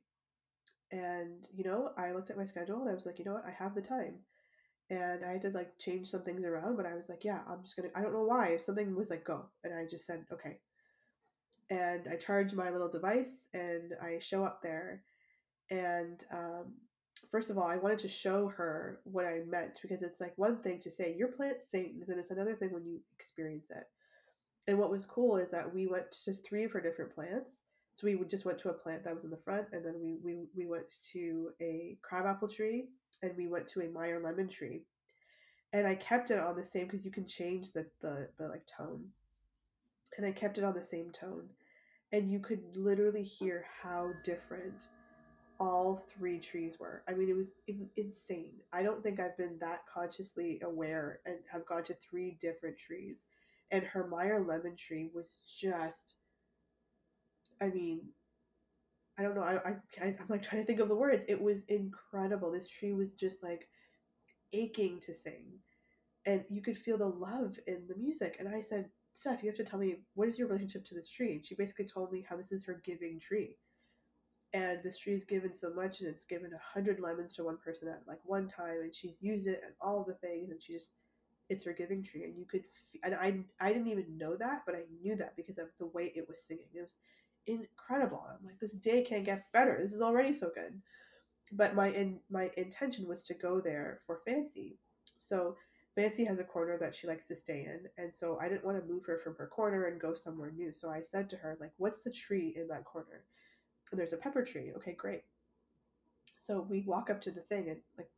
And, 0.92 1.46
you 1.54 1.64
know, 1.64 1.90
I 1.98 2.12
looked 2.12 2.30
at 2.30 2.36
my 2.36 2.46
schedule 2.46 2.80
and 2.82 2.90
I 2.90 2.94
was 2.94 3.06
like, 3.06 3.18
you 3.18 3.24
know 3.24 3.34
what, 3.34 3.46
I 3.46 3.50
have 3.52 3.74
the 3.74 3.82
time. 3.82 4.20
And 4.90 5.24
I 5.24 5.32
had 5.32 5.42
to 5.42 5.50
like 5.50 5.78
change 5.78 6.08
some 6.08 6.22
things 6.22 6.44
around, 6.44 6.76
but 6.76 6.86
I 6.86 6.94
was 6.94 7.08
like, 7.08 7.24
yeah, 7.24 7.40
I'm 7.48 7.62
just 7.62 7.76
gonna 7.76 7.90
I 7.94 8.02
don't 8.02 8.12
know 8.12 8.24
why. 8.24 8.48
If 8.50 8.62
something 8.62 8.94
was 8.94 9.10
like 9.10 9.24
go. 9.24 9.46
And 9.64 9.74
I 9.74 9.86
just 9.86 10.06
said, 10.06 10.24
okay. 10.32 10.58
And 11.70 12.06
I 12.10 12.16
charge 12.16 12.52
my 12.54 12.70
little 12.70 12.88
device 12.90 13.48
and 13.54 13.94
I 14.02 14.18
show 14.20 14.44
up 14.44 14.62
there 14.62 15.02
and 15.70 16.22
um, 16.32 16.74
first 17.30 17.50
of 17.50 17.58
all, 17.58 17.66
I 17.66 17.76
wanted 17.76 18.00
to 18.00 18.08
show 18.08 18.48
her 18.48 19.00
what 19.04 19.26
I 19.26 19.40
meant 19.48 19.80
because 19.82 20.02
it's 20.02 20.20
like 20.20 20.34
one 20.36 20.62
thing 20.62 20.80
to 20.80 20.90
say 20.90 21.14
your 21.16 21.28
plant 21.28 21.62
sings, 21.62 22.08
and 22.08 22.18
it's 22.20 22.30
another 22.30 22.54
thing 22.56 22.72
when 22.72 22.86
you 22.86 23.00
experience 23.14 23.70
it. 23.70 23.84
And 24.68 24.78
what 24.78 24.90
was 24.90 25.06
cool 25.06 25.36
is 25.36 25.50
that 25.50 25.74
we 25.74 25.86
went 25.86 26.10
to 26.24 26.34
three 26.34 26.64
of 26.64 26.72
her 26.72 26.80
different 26.80 27.14
plants. 27.14 27.62
So 27.94 28.06
we 28.06 28.18
just 28.26 28.44
went 28.44 28.58
to 28.60 28.70
a 28.70 28.74
plant 28.74 29.04
that 29.04 29.14
was 29.14 29.24
in 29.24 29.30
the 29.30 29.36
front, 29.36 29.68
and 29.72 29.84
then 29.84 29.94
we 30.00 30.16
we, 30.22 30.46
we 30.54 30.66
went 30.66 30.92
to 31.12 31.50
a 31.60 31.96
crabapple 32.02 32.48
tree, 32.48 32.88
and 33.22 33.36
we 33.36 33.46
went 33.46 33.68
to 33.68 33.82
a 33.82 33.88
Meyer 33.88 34.20
lemon 34.22 34.48
tree. 34.48 34.82
And 35.72 35.86
I 35.86 35.94
kept 35.94 36.30
it 36.30 36.38
on 36.38 36.56
the 36.56 36.64
same 36.64 36.86
because 36.86 37.04
you 37.04 37.10
can 37.10 37.26
change 37.26 37.72
the, 37.72 37.86
the 38.00 38.28
the 38.38 38.48
like 38.48 38.66
tone. 38.66 39.06
And 40.16 40.26
I 40.26 40.32
kept 40.32 40.58
it 40.58 40.64
on 40.64 40.74
the 40.74 40.82
same 40.82 41.10
tone. 41.10 41.48
And 42.12 42.30
you 42.30 42.38
could 42.38 42.62
literally 42.76 43.24
hear 43.24 43.64
how 43.82 44.12
different 44.22 44.84
all 45.58 46.04
three 46.16 46.38
trees 46.38 46.78
were. 46.78 47.02
I 47.08 47.12
mean, 47.14 47.28
it 47.28 47.36
was 47.36 47.52
insane. 47.96 48.54
I 48.72 48.82
don't 48.82 49.02
think 49.02 49.18
I've 49.18 49.36
been 49.36 49.58
that 49.60 49.80
consciously 49.92 50.60
aware 50.62 51.20
and 51.26 51.36
have 51.50 51.66
gone 51.66 51.84
to 51.84 51.94
three 51.94 52.38
different 52.40 52.78
trees. 52.78 53.24
And 53.70 53.82
her 53.84 54.06
Meyer 54.06 54.44
lemon 54.46 54.76
tree 54.76 55.10
was 55.12 55.38
just, 55.58 56.14
I 57.60 57.68
mean, 57.68 58.02
I 59.18 59.22
don't 59.22 59.34
know. 59.34 59.42
I, 59.42 59.56
I 59.66 59.76
I'm 60.02 60.26
like 60.28 60.42
trying 60.42 60.62
to 60.62 60.66
think 60.66 60.80
of 60.80 60.88
the 60.88 60.96
words. 60.96 61.24
It 61.28 61.40
was 61.40 61.64
incredible. 61.64 62.50
This 62.50 62.68
tree 62.68 62.92
was 62.92 63.12
just 63.12 63.42
like 63.42 63.68
aching 64.52 65.00
to 65.00 65.14
sing, 65.14 65.46
and 66.26 66.44
you 66.48 66.62
could 66.62 66.78
feel 66.78 66.98
the 66.98 67.06
love 67.08 67.58
in 67.66 67.86
the 67.88 67.96
music. 67.96 68.36
And 68.38 68.48
I 68.48 68.60
said, 68.60 68.90
Steph, 69.14 69.42
you 69.42 69.50
have 69.50 69.56
to 69.58 69.64
tell 69.64 69.78
me 69.80 69.96
what 70.14 70.28
is 70.28 70.38
your 70.38 70.48
relationship 70.48 70.84
to 70.86 70.94
this 70.94 71.08
tree. 71.10 71.32
And 71.32 71.46
she 71.46 71.54
basically 71.54 71.86
told 71.86 72.12
me 72.12 72.26
how 72.28 72.36
this 72.36 72.52
is 72.52 72.64
her 72.64 72.80
giving 72.84 73.20
tree 73.20 73.56
and 74.54 74.82
this 74.82 74.96
tree 74.98 75.12
tree's 75.12 75.24
given 75.24 75.52
so 75.52 75.72
much 75.74 76.00
and 76.00 76.08
it's 76.08 76.24
given 76.24 76.52
a 76.54 76.72
hundred 76.78 77.00
lemons 77.00 77.32
to 77.32 77.44
one 77.44 77.58
person 77.58 77.88
at 77.88 78.02
like 78.06 78.20
one 78.24 78.48
time 78.48 78.80
and 78.82 78.94
she's 78.94 79.18
used 79.20 79.46
it 79.46 79.60
and 79.64 79.74
all 79.80 80.04
the 80.04 80.14
things 80.14 80.50
and 80.50 80.62
she 80.62 80.72
just 80.74 80.90
it's 81.50 81.64
her 81.64 81.72
giving 81.72 82.02
tree 82.02 82.24
and 82.24 82.38
you 82.38 82.46
could 82.46 82.64
and 83.02 83.14
I 83.14 83.40
I 83.60 83.72
didn't 83.72 83.88
even 83.88 84.16
know 84.16 84.36
that 84.36 84.62
but 84.64 84.74
I 84.74 84.82
knew 85.02 85.16
that 85.16 85.36
because 85.36 85.58
of 85.58 85.68
the 85.78 85.86
way 85.86 86.12
it 86.16 86.26
was 86.28 86.42
singing 86.42 86.68
it 86.74 86.80
was 86.80 86.96
incredible 87.46 88.24
I'm 88.28 88.44
like 88.44 88.58
this 88.60 88.72
day 88.72 89.02
can't 89.02 89.24
get 89.24 89.52
better 89.52 89.78
this 89.80 89.92
is 89.92 90.02
already 90.02 90.34
so 90.34 90.50
good 90.54 90.80
but 91.52 91.74
my 91.74 91.88
in 91.88 92.20
my 92.30 92.50
intention 92.56 93.06
was 93.06 93.22
to 93.24 93.34
go 93.34 93.60
there 93.60 94.00
for 94.06 94.20
Fancy 94.24 94.78
so 95.18 95.56
Fancy 95.94 96.24
has 96.24 96.38
a 96.38 96.44
corner 96.44 96.76
that 96.78 96.94
she 96.94 97.06
likes 97.06 97.28
to 97.28 97.36
stay 97.36 97.64
in 97.64 97.88
and 98.02 98.14
so 98.14 98.38
I 98.40 98.48
didn't 98.48 98.64
want 98.64 98.80
to 98.80 98.92
move 98.92 99.04
her 99.06 99.20
from 99.22 99.36
her 99.36 99.46
corner 99.46 99.86
and 99.86 100.00
go 100.00 100.14
somewhere 100.14 100.50
new 100.50 100.72
so 100.72 100.90
I 100.90 101.02
said 101.02 101.28
to 101.30 101.36
her 101.36 101.56
like 101.60 101.72
what's 101.76 102.02
the 102.02 102.10
tree 102.10 102.54
in 102.56 102.68
that 102.68 102.84
corner 102.84 103.24
and 103.94 104.00
there's 104.00 104.12
a 104.12 104.16
pepper 104.16 104.42
tree. 104.42 104.72
Okay, 104.76 104.92
great. 104.94 105.22
So 106.40 106.66
we 106.68 106.80
walk 106.80 107.10
up 107.10 107.20
to 107.22 107.30
the 107.30 107.42
thing 107.42 107.68
and 107.68 107.78
like 107.96 108.10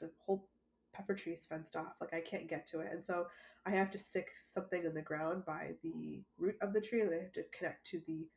the 0.00 0.08
whole 0.24 0.48
pepper 0.92 1.14
tree 1.14 1.32
is 1.32 1.44
fenced 1.44 1.74
off. 1.74 1.94
Like 2.00 2.14
I 2.14 2.20
can't 2.20 2.48
get 2.48 2.64
to 2.68 2.78
it. 2.78 2.92
And 2.92 3.04
so 3.04 3.26
I 3.66 3.70
have 3.70 3.90
to 3.90 3.98
stick 3.98 4.28
something 4.36 4.84
in 4.84 4.94
the 4.94 5.02
ground 5.02 5.44
by 5.44 5.72
the 5.82 6.22
root 6.38 6.54
of 6.60 6.72
the 6.72 6.80
tree 6.80 7.00
and 7.00 7.12
I 7.12 7.22
have 7.24 7.32
to 7.32 7.42
connect 7.58 7.88
to 7.88 8.00
the 8.06 8.28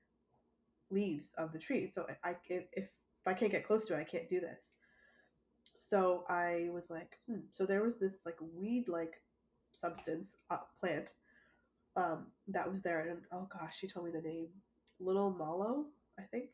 leaves 0.91 1.33
of 1.37 1.51
the 1.51 1.59
tree. 1.59 1.89
So 1.93 2.05
I 2.23 2.35
if, 2.47 2.65
if 2.73 2.89
I 3.25 3.33
can't 3.33 3.51
get 3.51 3.65
close 3.65 3.85
to 3.85 3.93
it, 3.93 3.99
I 3.99 4.03
can't 4.03 4.29
do 4.29 4.39
this. 4.39 4.71
So 5.79 6.25
I 6.29 6.69
was 6.71 6.89
like, 6.89 7.19
hmm. 7.27 7.39
So 7.53 7.65
there 7.65 7.83
was 7.83 7.97
this 7.97 8.25
like 8.25 8.37
weed 8.55 8.87
like 8.87 9.21
substance 9.71 10.37
uh, 10.49 10.57
plant 10.79 11.13
um, 11.95 12.27
that 12.47 12.69
was 12.69 12.81
there, 12.81 13.01
and 13.01 13.21
oh 13.31 13.47
gosh, 13.51 13.77
she 13.79 13.87
told 13.87 14.05
me 14.05 14.11
the 14.11 14.21
name, 14.21 14.47
Little 14.99 15.31
Mallow, 15.31 15.85
I 16.19 16.23
think. 16.23 16.49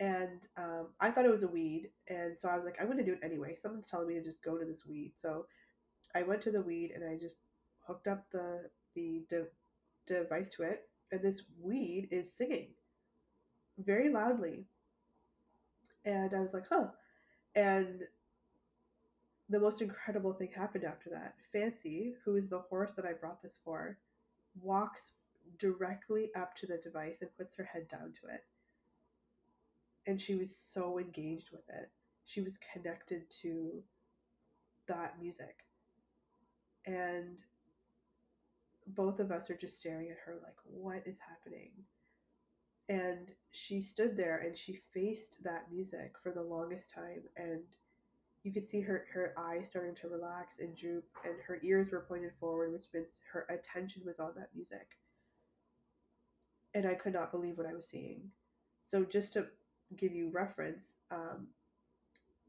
And 0.00 0.46
um, 0.56 0.88
I 1.00 1.10
thought 1.10 1.24
it 1.24 1.30
was 1.30 1.44
a 1.44 1.48
weed, 1.48 1.90
and 2.08 2.38
so 2.38 2.48
I 2.48 2.56
was 2.56 2.64
like, 2.64 2.76
I'm 2.80 2.86
going 2.86 2.98
to 2.98 3.04
do 3.04 3.12
it 3.12 3.20
anyway. 3.22 3.54
Someone's 3.54 3.86
telling 3.86 4.08
me 4.08 4.14
to 4.14 4.24
just 4.24 4.42
go 4.42 4.58
to 4.58 4.64
this 4.64 4.84
weed, 4.86 5.12
so 5.16 5.46
I 6.14 6.22
went 6.22 6.42
to 6.42 6.50
the 6.50 6.62
weed 6.62 6.92
and 6.94 7.04
I 7.08 7.16
just 7.16 7.36
hooked 7.86 8.08
up 8.08 8.24
the 8.30 8.70
the 8.94 9.22
de- 9.28 9.46
device 10.06 10.48
to 10.50 10.62
it, 10.62 10.88
and 11.12 11.22
this 11.22 11.42
weed 11.60 12.08
is 12.10 12.32
singing 12.32 12.68
very 13.78 14.10
loudly. 14.10 14.66
And 16.04 16.34
I 16.34 16.40
was 16.40 16.52
like, 16.52 16.66
huh. 16.68 16.88
And 17.54 18.02
the 19.48 19.60
most 19.60 19.80
incredible 19.80 20.32
thing 20.32 20.50
happened 20.54 20.84
after 20.84 21.10
that. 21.10 21.34
Fancy, 21.52 22.14
who 22.24 22.36
is 22.36 22.48
the 22.48 22.58
horse 22.58 22.92
that 22.96 23.04
I 23.04 23.12
brought 23.12 23.42
this 23.42 23.58
for, 23.64 23.98
walks 24.60 25.12
directly 25.58 26.30
up 26.36 26.56
to 26.56 26.66
the 26.66 26.78
device 26.78 27.20
and 27.20 27.36
puts 27.36 27.54
her 27.56 27.64
head 27.64 27.88
down 27.88 28.12
to 28.20 28.34
it. 28.34 28.44
And 30.06 30.20
she 30.20 30.34
was 30.34 30.54
so 30.54 30.98
engaged 30.98 31.50
with 31.50 31.68
it. 31.68 31.90
She 32.24 32.40
was 32.40 32.58
connected 32.72 33.30
to 33.42 33.82
that 34.88 35.20
music. 35.20 35.64
And 36.86 37.42
both 38.88 39.20
of 39.20 39.30
us 39.30 39.48
are 39.48 39.56
just 39.56 39.78
staring 39.78 40.10
at 40.10 40.18
her 40.26 40.34
like, 40.42 40.56
what 40.64 41.02
is 41.06 41.18
happening? 41.18 41.70
And 42.88 43.32
she 43.50 43.80
stood 43.80 44.16
there 44.16 44.38
and 44.38 44.56
she 44.56 44.80
faced 44.92 45.42
that 45.42 45.72
music 45.72 46.14
for 46.22 46.32
the 46.32 46.42
longest 46.42 46.90
time. 46.90 47.22
And 47.36 47.60
you 48.42 48.52
could 48.52 48.68
see 48.68 48.82
her, 48.82 49.06
her 49.12 49.32
eyes 49.38 49.66
starting 49.66 49.94
to 49.96 50.08
relax 50.08 50.58
and 50.58 50.76
droop, 50.76 51.04
and 51.24 51.34
her 51.46 51.60
ears 51.62 51.90
were 51.90 52.04
pointed 52.06 52.32
forward, 52.38 52.72
which 52.72 52.84
means 52.92 53.06
her 53.32 53.46
attention 53.48 54.02
was 54.04 54.20
on 54.20 54.32
that 54.36 54.50
music. 54.54 54.98
And 56.74 56.86
I 56.86 56.94
could 56.94 57.14
not 57.14 57.30
believe 57.30 57.56
what 57.56 57.66
I 57.66 57.74
was 57.74 57.88
seeing. 57.88 58.30
So, 58.84 59.04
just 59.04 59.32
to 59.32 59.46
give 59.96 60.12
you 60.12 60.28
reference, 60.30 60.96
um, 61.10 61.46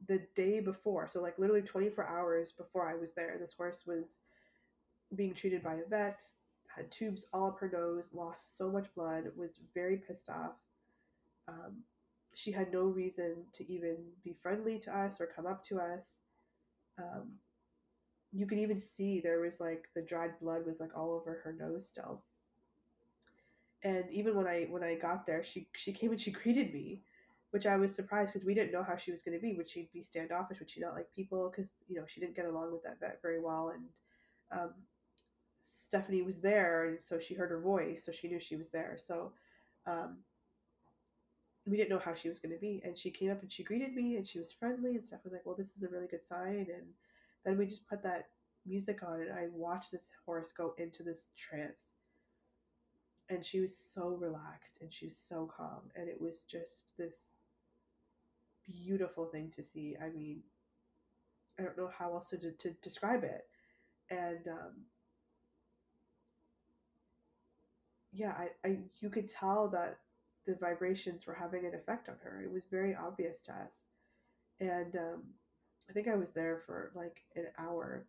the 0.07 0.21
day 0.35 0.59
before, 0.59 1.07
so 1.07 1.21
like 1.21 1.39
literally 1.39 1.61
24 1.61 2.05
hours 2.07 2.51
before 2.51 2.87
I 2.89 2.95
was 2.95 3.11
there, 3.15 3.37
this 3.39 3.53
horse 3.53 3.83
was 3.87 4.17
being 5.15 5.33
treated 5.33 5.63
by 5.63 5.75
a 5.75 5.85
vet, 5.89 6.23
had 6.75 6.91
tubes 6.91 7.25
all 7.33 7.47
up 7.47 7.59
her 7.59 7.69
nose, 7.71 8.09
lost 8.13 8.57
so 8.57 8.69
much 8.69 8.93
blood, 8.95 9.31
was 9.35 9.59
very 9.73 9.97
pissed 9.97 10.29
off. 10.29 10.53
Um, 11.47 11.83
she 12.33 12.51
had 12.51 12.73
no 12.73 12.83
reason 12.83 13.35
to 13.53 13.71
even 13.71 13.97
be 14.23 14.35
friendly 14.41 14.77
to 14.79 14.97
us 14.97 15.17
or 15.19 15.27
come 15.27 15.47
up 15.47 15.63
to 15.65 15.79
us. 15.79 16.19
Um, 16.97 17.31
you 18.33 18.45
could 18.45 18.59
even 18.59 18.77
see 18.77 19.21
there 19.21 19.39
was 19.39 19.59
like 19.61 19.87
the 19.95 20.01
dried 20.01 20.37
blood 20.41 20.65
was 20.65 20.81
like 20.81 20.95
all 20.95 21.11
over 21.11 21.39
her 21.43 21.53
nose 21.53 21.85
still. 21.85 22.23
And 23.83 24.05
even 24.11 24.35
when 24.35 24.47
I 24.47 24.67
when 24.69 24.83
I 24.83 24.95
got 24.95 25.25
there, 25.25 25.43
she 25.43 25.67
she 25.73 25.93
came 25.93 26.11
and 26.11 26.19
she 26.19 26.31
greeted 26.31 26.73
me, 26.73 27.01
which 27.51 27.65
I 27.65 27.77
was 27.77 27.93
surprised 27.93 28.33
because 28.33 28.45
we 28.45 28.53
didn't 28.53 28.73
know 28.73 28.83
how 28.83 28.97
she 28.97 29.11
was 29.11 29.23
going 29.23 29.37
to 29.37 29.41
be. 29.41 29.53
Would 29.53 29.69
she 29.69 29.89
be 29.93 30.01
standoffish? 30.01 30.59
Would 30.59 30.69
she 30.69 30.81
not 30.81 30.95
like 30.95 31.13
people? 31.15 31.49
Because 31.49 31.71
you 31.87 31.95
know 31.95 32.05
she 32.07 32.19
didn't 32.19 32.35
get 32.35 32.45
along 32.45 32.73
with 32.73 32.83
that 32.83 32.99
vet 32.99 33.21
very 33.21 33.39
well, 33.39 33.71
and 33.73 33.85
um, 34.59 34.73
Stephanie 35.65 36.21
was 36.21 36.39
there, 36.39 36.85
and 36.85 36.97
so 37.01 37.19
she 37.19 37.33
heard 37.33 37.49
her 37.49 37.59
voice, 37.59 38.05
so 38.05 38.11
she 38.11 38.27
knew 38.27 38.39
she 38.39 38.55
was 38.55 38.69
there. 38.69 38.97
So 38.99 39.31
um, 39.87 40.17
we 41.65 41.77
didn't 41.77 41.89
know 41.89 41.99
how 41.99 42.13
she 42.13 42.29
was 42.29 42.39
going 42.39 42.53
to 42.53 42.59
be. 42.61 42.81
And 42.85 42.97
she 42.97 43.09
came 43.09 43.31
up 43.31 43.41
and 43.41 43.51
she 43.51 43.63
greeted 43.63 43.93
me, 43.95 44.17
and 44.17 44.27
she 44.27 44.39
was 44.39 44.51
friendly, 44.51 44.95
and 44.95 45.03
Steph 45.03 45.23
was 45.23 45.33
like, 45.33 45.45
"Well, 45.45 45.55
this 45.55 45.75
is 45.75 45.83
a 45.83 45.89
really 45.89 46.07
good 46.07 46.23
sign." 46.23 46.67
And 46.73 46.87
then 47.43 47.57
we 47.57 47.65
just 47.65 47.87
put 47.87 48.03
that 48.03 48.27
music 48.65 49.01
on, 49.03 49.21
and 49.21 49.31
I 49.31 49.47
watched 49.53 49.91
this 49.91 50.09
horse 50.25 50.51
go 50.51 50.73
into 50.77 51.03
this 51.03 51.27
trance. 51.37 51.93
And 53.29 53.43
she 53.43 53.59
was 53.59 53.75
so 53.75 54.09
relaxed 54.09 54.77
and 54.81 54.93
she 54.93 55.07
was 55.07 55.17
so 55.17 55.49
calm, 55.57 55.89
and 55.95 56.07
it 56.07 56.21
was 56.21 56.41
just 56.41 56.91
this 56.97 57.33
beautiful 58.67 59.25
thing 59.25 59.51
to 59.55 59.63
see. 59.63 59.95
I 59.99 60.09
mean, 60.09 60.41
I 61.59 61.63
don't 61.63 61.77
know 61.77 61.89
how 61.97 62.13
else 62.13 62.27
to, 62.29 62.37
to 62.37 62.69
describe 62.83 63.23
it. 63.23 63.47
And 64.11 64.47
um, 64.47 64.73
yeah, 68.15 68.33
I, 68.37 68.67
I 68.67 68.79
you 68.99 69.09
could 69.09 69.29
tell 69.29 69.69
that 69.69 69.99
the 70.47 70.55
vibrations 70.55 71.25
were 71.27 71.35
having 71.35 71.65
an 71.65 71.75
effect 71.75 72.09
on 72.09 72.15
her. 72.23 72.41
It 72.43 72.51
was 72.51 72.63
very 72.71 72.95
obvious 72.95 73.41
to 73.41 73.53
us. 73.53 73.85
And 74.59 74.95
um, 74.95 75.23
I 75.89 75.93
think 75.93 76.07
I 76.07 76.15
was 76.15 76.31
there 76.31 76.59
for 76.65 76.91
like 76.95 77.21
an 77.35 77.47
hour 77.59 78.07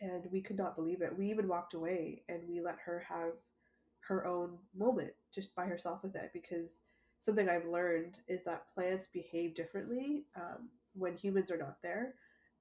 and 0.00 0.26
we 0.32 0.40
could 0.40 0.56
not 0.58 0.76
believe 0.76 1.02
it. 1.02 1.16
We 1.16 1.30
even 1.30 1.48
walked 1.48 1.74
away 1.74 2.22
and 2.28 2.40
we 2.48 2.60
let 2.60 2.78
her 2.84 2.98
have 3.08 3.32
her 4.00 4.26
own 4.26 4.58
moment 4.76 5.12
just 5.34 5.54
by 5.54 5.66
herself 5.66 6.02
with 6.02 6.16
it 6.16 6.30
because 6.32 6.80
something 7.20 7.48
I've 7.48 7.66
learned 7.66 8.20
is 8.28 8.44
that 8.44 8.66
plants 8.74 9.08
behave 9.12 9.54
differently 9.54 10.26
um, 10.36 10.70
when 10.94 11.16
humans 11.16 11.50
are 11.50 11.58
not 11.58 11.82
there. 11.82 12.14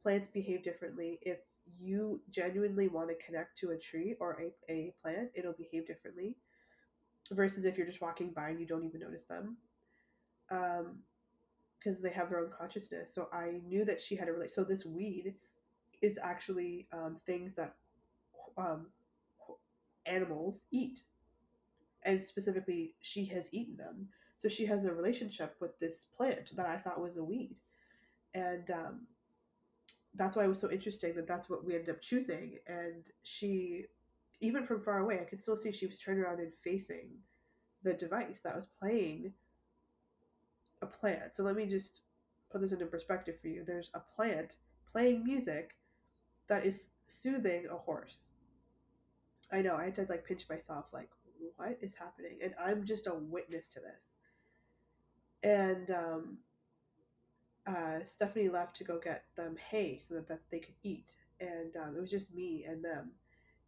Plants 0.03 0.27
behave 0.27 0.63
differently. 0.63 1.19
If 1.21 1.39
you 1.79 2.21
genuinely 2.29 2.87
want 2.87 3.09
to 3.09 3.25
connect 3.25 3.57
to 3.59 3.71
a 3.71 3.77
tree 3.77 4.15
or 4.19 4.41
a, 4.41 4.71
a 4.71 4.93
plant, 5.01 5.29
it'll 5.35 5.53
behave 5.53 5.87
differently 5.87 6.37
versus 7.31 7.65
if 7.65 7.77
you're 7.77 7.87
just 7.87 8.01
walking 8.01 8.31
by 8.31 8.49
and 8.49 8.59
you 8.59 8.65
don't 8.65 8.85
even 8.85 9.01
notice 9.01 9.25
them. 9.25 9.57
Um, 10.49 10.99
because 11.81 12.01
they 12.01 12.09
have 12.11 12.29
their 12.29 12.39
own 12.39 12.51
consciousness. 12.57 13.11
So 13.13 13.27
I 13.33 13.59
knew 13.65 13.85
that 13.85 14.01
she 14.01 14.15
had 14.15 14.27
a 14.27 14.33
relate. 14.33 14.51
So 14.51 14.63
this 14.63 14.85
weed 14.85 15.33
is 16.01 16.19
actually 16.21 16.87
um, 16.91 17.17
things 17.25 17.55
that 17.55 17.75
um, 18.57 18.87
animals 20.05 20.65
eat, 20.71 21.01
and 22.03 22.23
specifically, 22.23 22.93
she 23.01 23.25
has 23.25 23.49
eaten 23.51 23.77
them. 23.77 24.07
So 24.37 24.49
she 24.49 24.65
has 24.65 24.85
a 24.85 24.93
relationship 24.93 25.55
with 25.59 25.77
this 25.79 26.05
plant 26.15 26.55
that 26.55 26.67
I 26.67 26.77
thought 26.77 27.01
was 27.01 27.17
a 27.17 27.23
weed, 27.23 27.55
and 28.33 28.69
um, 28.71 29.07
that's 30.15 30.35
why 30.35 30.43
it 30.43 30.49
was 30.49 30.59
so 30.59 30.69
interesting 30.69 31.15
that 31.15 31.27
that's 31.27 31.49
what 31.49 31.65
we 31.65 31.73
ended 31.73 31.89
up 31.89 32.01
choosing. 32.01 32.57
And 32.67 33.09
she, 33.23 33.85
even 34.41 34.65
from 34.65 34.81
far 34.81 34.99
away, 34.99 35.19
I 35.19 35.23
could 35.23 35.39
still 35.39 35.57
see 35.57 35.71
she 35.71 35.87
was 35.87 35.99
turned 35.99 36.19
around 36.19 36.39
and 36.39 36.51
facing 36.63 37.09
the 37.83 37.93
device 37.93 38.41
that 38.41 38.55
was 38.55 38.67
playing 38.79 39.33
a 40.81 40.85
plant. 40.85 41.35
So 41.35 41.43
let 41.43 41.55
me 41.55 41.65
just 41.65 42.01
put 42.51 42.61
this 42.61 42.71
into 42.71 42.85
perspective 42.85 43.35
for 43.41 43.47
you. 43.47 43.63
There's 43.65 43.91
a 43.93 44.01
plant 44.15 44.57
playing 44.91 45.23
music 45.23 45.75
that 46.47 46.65
is 46.65 46.89
soothing 47.07 47.67
a 47.71 47.77
horse. 47.77 48.25
I 49.51 49.61
know, 49.61 49.75
I 49.75 49.85
had 49.85 49.95
to 49.95 50.05
like 50.09 50.25
pinch 50.25 50.47
myself, 50.49 50.85
like, 50.93 51.09
what 51.55 51.77
is 51.81 51.93
happening? 51.95 52.37
And 52.43 52.53
I'm 52.59 52.83
just 52.83 53.07
a 53.07 53.13
witness 53.13 53.67
to 53.69 53.79
this. 53.79 54.15
And 55.43 55.89
um, 55.91 56.37
uh, 57.67 58.03
Stephanie 58.03 58.49
left 58.49 58.75
to 58.77 58.83
go 58.83 58.99
get 58.99 59.25
them 59.35 59.55
hay 59.69 59.99
so 60.01 60.15
that, 60.15 60.27
that 60.27 60.41
they 60.49 60.59
could 60.59 60.75
eat. 60.83 61.13
And 61.39 61.75
um, 61.75 61.95
it 61.95 62.01
was 62.01 62.09
just 62.09 62.33
me 62.33 62.65
and 62.67 62.83
them. 62.83 63.11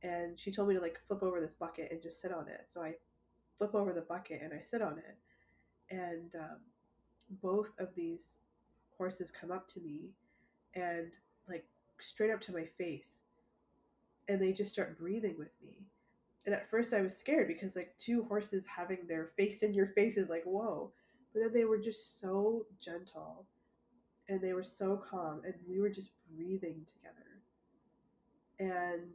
And 0.01 0.39
she 0.39 0.51
told 0.51 0.67
me 0.67 0.75
to 0.75 0.81
like 0.81 0.99
flip 1.07 1.23
over 1.23 1.39
this 1.39 1.53
bucket 1.53 1.91
and 1.91 2.01
just 2.01 2.21
sit 2.21 2.31
on 2.31 2.47
it. 2.47 2.67
So 2.73 2.81
I 2.81 2.95
flip 3.57 3.73
over 3.75 3.93
the 3.93 4.01
bucket 4.01 4.41
and 4.43 4.53
I 4.53 4.61
sit 4.61 4.81
on 4.81 4.97
it. 4.97 5.17
And 5.89 6.35
um, 6.35 6.57
both 7.41 7.69
of 7.79 7.89
these 7.95 8.37
horses 8.97 9.31
come 9.31 9.51
up 9.51 9.67
to 9.69 9.79
me 9.79 10.09
and 10.75 11.11
like 11.47 11.65
straight 11.99 12.31
up 12.31 12.41
to 12.41 12.53
my 12.53 12.65
face. 12.77 13.21
And 14.27 14.41
they 14.41 14.53
just 14.53 14.73
start 14.73 14.97
breathing 14.97 15.35
with 15.37 15.51
me. 15.63 15.85
And 16.45 16.53
at 16.53 16.69
first 16.69 16.93
I 16.93 17.01
was 17.01 17.15
scared 17.15 17.47
because 17.47 17.75
like 17.75 17.95
two 17.97 18.23
horses 18.23 18.65
having 18.65 18.99
their 19.07 19.31
face 19.37 19.63
in 19.63 19.73
your 19.73 19.87
face 19.87 20.17
is 20.17 20.29
like, 20.29 20.43
whoa. 20.43 20.91
But 21.33 21.41
then 21.41 21.53
they 21.53 21.65
were 21.65 21.77
just 21.77 22.19
so 22.19 22.65
gentle 22.79 23.45
and 24.29 24.41
they 24.41 24.53
were 24.53 24.63
so 24.63 24.97
calm 24.97 25.41
and 25.45 25.53
we 25.67 25.79
were 25.79 25.89
just 25.89 26.11
breathing 26.35 26.85
together. 26.87 27.41
And 28.59 29.11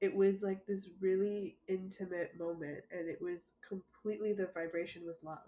it 0.00 0.14
was 0.14 0.42
like 0.42 0.66
this 0.66 0.88
really 1.00 1.56
intimate 1.68 2.38
moment 2.38 2.80
and 2.90 3.08
it 3.08 3.20
was 3.20 3.52
completely 3.66 4.32
the 4.32 4.50
vibration 4.54 5.04
was 5.06 5.16
love 5.22 5.38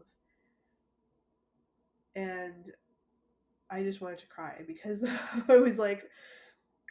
and 2.14 2.72
i 3.70 3.82
just 3.82 4.00
wanted 4.00 4.18
to 4.18 4.26
cry 4.28 4.62
because 4.66 5.04
i 5.48 5.56
was 5.56 5.76
like 5.76 6.04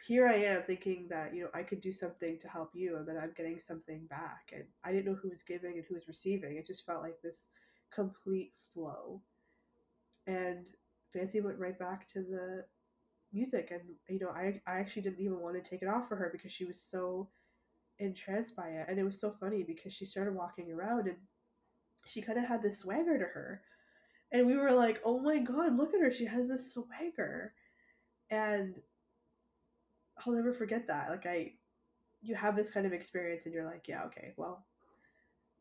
here 0.06 0.28
i 0.28 0.34
am 0.36 0.62
thinking 0.62 1.06
that 1.08 1.34
you 1.34 1.42
know 1.42 1.50
i 1.54 1.62
could 1.62 1.80
do 1.80 1.90
something 1.90 2.38
to 2.38 2.48
help 2.48 2.70
you 2.74 2.96
and 2.96 3.08
that 3.08 3.16
i'm 3.20 3.32
getting 3.36 3.58
something 3.58 4.06
back 4.06 4.52
and 4.52 4.64
i 4.84 4.92
didn't 4.92 5.06
know 5.06 5.18
who 5.20 5.30
was 5.30 5.42
giving 5.42 5.72
and 5.72 5.84
who 5.88 5.94
was 5.94 6.06
receiving 6.06 6.56
it 6.56 6.66
just 6.66 6.86
felt 6.86 7.02
like 7.02 7.20
this 7.22 7.48
complete 7.92 8.52
flow. 8.74 9.20
And 10.26 10.68
Fancy 11.16 11.40
went 11.40 11.58
right 11.58 11.78
back 11.78 12.06
to 12.08 12.20
the 12.20 12.64
music 13.32 13.70
and 13.70 13.82
you 14.08 14.18
know 14.18 14.30
I 14.30 14.60
I 14.66 14.78
actually 14.78 15.02
didn't 15.02 15.20
even 15.20 15.40
want 15.40 15.62
to 15.62 15.70
take 15.70 15.82
it 15.82 15.88
off 15.88 16.08
for 16.08 16.16
her 16.16 16.30
because 16.32 16.52
she 16.52 16.64
was 16.64 16.80
so 16.80 17.28
entranced 17.98 18.54
by 18.54 18.68
it. 18.68 18.86
And 18.88 18.98
it 18.98 19.04
was 19.04 19.18
so 19.18 19.34
funny 19.40 19.62
because 19.62 19.92
she 19.92 20.04
started 20.04 20.34
walking 20.34 20.70
around 20.70 21.06
and 21.06 21.16
she 22.04 22.20
kind 22.20 22.38
of 22.38 22.44
had 22.44 22.62
this 22.62 22.78
swagger 22.78 23.18
to 23.18 23.24
her. 23.24 23.62
And 24.32 24.46
we 24.46 24.56
were 24.56 24.72
like 24.72 25.00
oh 25.04 25.18
my 25.18 25.38
god 25.38 25.76
look 25.76 25.94
at 25.94 26.00
her 26.00 26.12
she 26.12 26.26
has 26.26 26.48
this 26.48 26.74
swagger. 26.74 27.54
And 28.30 28.80
I'll 30.24 30.34
never 30.34 30.52
forget 30.52 30.86
that. 30.88 31.10
Like 31.10 31.26
I 31.26 31.52
you 32.22 32.34
have 32.34 32.56
this 32.56 32.70
kind 32.70 32.86
of 32.86 32.92
experience 32.92 33.44
and 33.46 33.54
you're 33.54 33.64
like 33.64 33.86
yeah 33.88 34.04
okay 34.04 34.32
well 34.36 34.66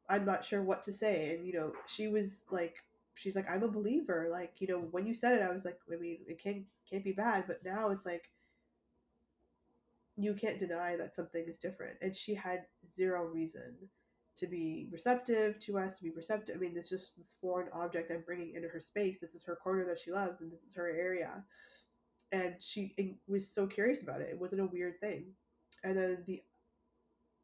I'm 0.10 0.26
not 0.26 0.46
sure 0.46 0.62
what 0.62 0.84
to 0.84 0.94
say. 0.94 1.36
And 1.36 1.48
you 1.48 1.54
know 1.54 1.72
she 1.88 2.08
was 2.08 2.44
like 2.52 2.76
she's 3.16 3.36
like 3.36 3.50
I'm 3.50 3.64
a 3.64 3.68
believer. 3.68 4.28
Like 4.32 4.54
you 4.60 4.68
know 4.68 4.80
when 4.92 5.08
you 5.08 5.14
said 5.14 5.34
it 5.34 5.42
I 5.42 5.52
was 5.52 5.66
like 5.66 5.80
I 5.92 5.98
mean 5.98 6.20
it 6.28 6.42
can't 6.42 6.64
can't 6.90 7.04
be 7.04 7.12
bad 7.12 7.46
but 7.48 7.64
now 7.66 7.90
it's 7.90 8.06
like 8.06 8.30
you 10.18 10.34
can't 10.34 10.60
deny 10.60 10.96
that 10.96 11.14
something 11.14 11.44
is 11.48 11.58
different 11.58 11.98
and 12.02 12.16
she 12.16 12.34
had 12.34 12.66
zero 12.94 13.26
reason 13.26 13.76
to 14.38 14.48
be 14.48 14.88
receptive 14.92 15.60
to 15.60 15.78
us 15.78 15.94
to 15.96 16.04
be 16.04 16.12
receptive. 16.12 16.56
I 16.56 16.60
mean 16.60 16.74
this 16.74 16.90
just 16.90 17.18
this 17.18 17.36
foreign 17.40 17.70
object 17.74 18.12
i'm 18.12 18.24
bringing 18.26 18.54
into 18.54 18.68
her 18.68 18.82
space 18.82 19.18
this 19.20 19.34
is 19.34 19.44
her 19.44 19.56
corner 19.56 19.86
that 19.86 20.00
she 20.00 20.12
loves 20.12 20.42
and 20.42 20.52
this 20.52 20.64
is 20.64 20.76
her 20.76 20.90
area. 20.90 21.44
And 22.32 22.56
she 22.60 23.18
was 23.28 23.48
so 23.48 23.66
curious 23.66 24.02
about 24.02 24.20
it. 24.20 24.30
It 24.30 24.40
wasn't 24.40 24.62
a 24.62 24.66
weird 24.66 25.00
thing. 25.00 25.28
And 25.84 25.98
then 25.98 26.24
the 26.26 26.42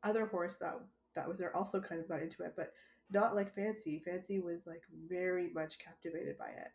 other 0.03 0.25
horse 0.25 0.57
that 0.57 0.79
that 1.15 1.27
was 1.27 1.37
there 1.37 1.55
also 1.55 1.79
kind 1.79 2.01
of 2.01 2.07
got 2.09 2.21
into 2.21 2.43
it 2.43 2.53
but 2.55 2.73
not 3.11 3.35
like 3.35 3.53
fancy 3.55 4.01
fancy 4.05 4.39
was 4.39 4.67
like 4.67 4.83
very 5.09 5.49
much 5.53 5.79
captivated 5.79 6.37
by 6.37 6.49
it 6.49 6.71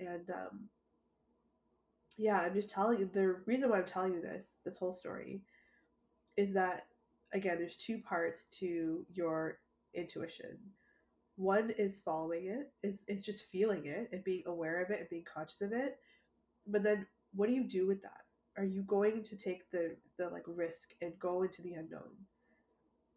and 0.00 0.30
um 0.30 0.68
yeah, 2.16 2.40
I'm 2.40 2.54
just 2.54 2.70
telling 2.70 2.98
you 2.98 3.08
the 3.12 3.36
reason 3.46 3.70
why 3.70 3.78
I'm 3.78 3.86
telling 3.86 4.14
you 4.14 4.20
this, 4.20 4.54
this 4.64 4.76
whole 4.76 4.92
story, 4.92 5.42
is 6.36 6.52
that 6.54 6.86
again, 7.32 7.58
there's 7.58 7.76
two 7.76 7.98
parts 7.98 8.44
to 8.60 9.06
your 9.12 9.58
intuition. 9.94 10.58
One 11.36 11.70
is 11.70 12.00
following 12.00 12.46
it, 12.48 12.72
is 12.82 13.04
is 13.08 13.22
just 13.22 13.46
feeling 13.52 13.86
it 13.86 14.08
and 14.12 14.24
being 14.24 14.44
aware 14.46 14.82
of 14.82 14.90
it 14.90 15.00
and 15.00 15.08
being 15.10 15.24
conscious 15.32 15.60
of 15.62 15.72
it. 15.72 15.98
But 16.66 16.82
then 16.82 17.06
what 17.34 17.48
do 17.48 17.54
you 17.54 17.64
do 17.64 17.86
with 17.86 18.02
that? 18.02 18.22
Are 18.56 18.64
you 18.64 18.82
going 18.82 19.24
to 19.24 19.36
take 19.36 19.70
the 19.70 19.96
the 20.18 20.28
like 20.30 20.44
risk 20.46 20.94
and 21.02 21.18
go 21.18 21.42
into 21.42 21.62
the 21.62 21.74
unknown? 21.74 22.12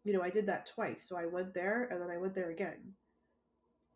You 0.04 0.12
know, 0.12 0.22
I 0.22 0.30
did 0.30 0.46
that 0.46 0.66
twice. 0.66 1.04
So 1.08 1.16
I 1.16 1.26
went 1.26 1.54
there 1.54 1.88
and 1.90 2.00
then 2.00 2.10
I 2.10 2.18
went 2.18 2.34
there 2.34 2.50
again. 2.50 2.94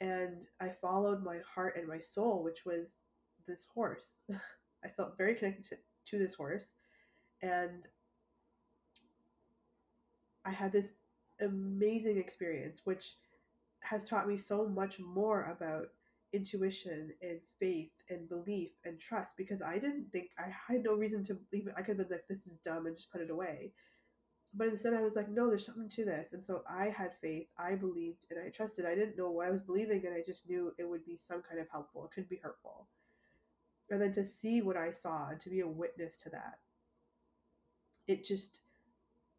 And 0.00 0.46
I 0.60 0.70
followed 0.80 1.24
my 1.24 1.38
heart 1.54 1.76
and 1.76 1.88
my 1.88 2.00
soul, 2.00 2.42
which 2.42 2.64
was 2.64 2.98
this 3.46 3.66
horse. 3.72 4.18
I 4.84 4.88
felt 4.88 5.16
very 5.16 5.34
connected 5.34 5.64
to, 5.64 5.76
to 6.10 6.18
this 6.18 6.34
horse. 6.34 6.72
And 7.42 7.88
I 10.44 10.50
had 10.50 10.72
this 10.72 10.92
amazing 11.40 12.18
experience, 12.18 12.82
which 12.84 13.16
has 13.80 14.04
taught 14.04 14.28
me 14.28 14.38
so 14.38 14.66
much 14.68 14.98
more 15.00 15.44
about 15.50 15.88
intuition 16.32 17.12
and 17.22 17.40
faith 17.58 17.90
and 18.10 18.28
belief 18.28 18.70
and 18.84 19.00
trust 19.00 19.32
because 19.36 19.62
I 19.62 19.78
didn't 19.78 20.10
think 20.12 20.30
I 20.38 20.52
had 20.72 20.84
no 20.84 20.94
reason 20.94 21.24
to 21.24 21.34
believe 21.34 21.66
it. 21.66 21.74
I 21.76 21.82
could 21.82 21.98
have 21.98 22.08
been 22.08 22.18
like, 22.18 22.28
this 22.28 22.46
is 22.46 22.56
dumb 22.56 22.86
and 22.86 22.96
just 22.96 23.10
put 23.10 23.20
it 23.20 23.30
away. 23.30 23.72
But 24.54 24.68
instead, 24.68 24.94
I 24.94 25.02
was 25.02 25.16
like, 25.16 25.28
no, 25.28 25.48
there's 25.48 25.66
something 25.66 25.88
to 25.90 26.04
this. 26.04 26.32
And 26.32 26.44
so 26.44 26.62
I 26.68 26.86
had 26.88 27.12
faith, 27.20 27.46
I 27.58 27.74
believed, 27.74 28.26
and 28.30 28.40
I 28.40 28.48
trusted. 28.48 28.86
I 28.86 28.94
didn't 28.94 29.18
know 29.18 29.30
what 29.30 29.46
I 29.46 29.50
was 29.50 29.60
believing, 29.60 30.06
and 30.06 30.14
I 30.14 30.22
just 30.24 30.48
knew 30.48 30.72
it 30.78 30.88
would 30.88 31.04
be 31.04 31.18
some 31.18 31.42
kind 31.42 31.60
of 31.60 31.68
helpful. 31.70 32.06
It 32.06 32.14
couldn't 32.14 32.30
be 32.30 32.40
hurtful 32.42 32.86
and 33.90 34.00
then 34.00 34.12
to 34.12 34.24
see 34.24 34.62
what 34.62 34.76
I 34.76 34.90
saw 34.90 35.28
and 35.28 35.40
to 35.40 35.50
be 35.50 35.60
a 35.60 35.66
witness 35.66 36.16
to 36.18 36.30
that, 36.30 36.58
it 38.08 38.24
just 38.24 38.60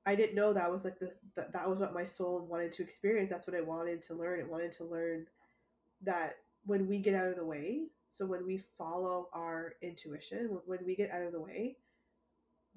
I 0.06 0.16
didn't 0.16 0.36
know 0.36 0.54
that 0.54 0.72
was 0.72 0.86
like 0.86 1.00
the 1.00 1.12
that, 1.36 1.52
that 1.54 1.70
was 1.70 1.80
what 1.80 1.94
my 1.94 2.06
soul 2.06 2.46
wanted 2.50 2.72
to 2.74 2.84
experience. 2.84 3.30
That's 3.30 3.48
what 3.48 3.56
I 3.56 3.62
wanted 3.62 4.02
to 4.04 4.14
learn. 4.14 4.40
It 4.40 4.50
wanted 4.50 4.72
to 4.74 4.86
learn 4.86 5.28
that 6.04 6.38
when 6.66 6.88
we 6.88 7.00
get 7.00 7.16
out 7.16 7.28
of 7.28 7.36
the 7.36 7.46
way, 7.46 7.88
so 8.12 8.26
when 8.26 8.46
we 8.46 8.62
follow 8.78 9.30
our 9.34 9.76
intuition, 9.82 10.58
when 10.66 10.80
we 10.86 10.96
get 10.96 11.12
out 11.12 11.24
of 11.24 11.34
the 11.34 11.42
way, 11.42 11.78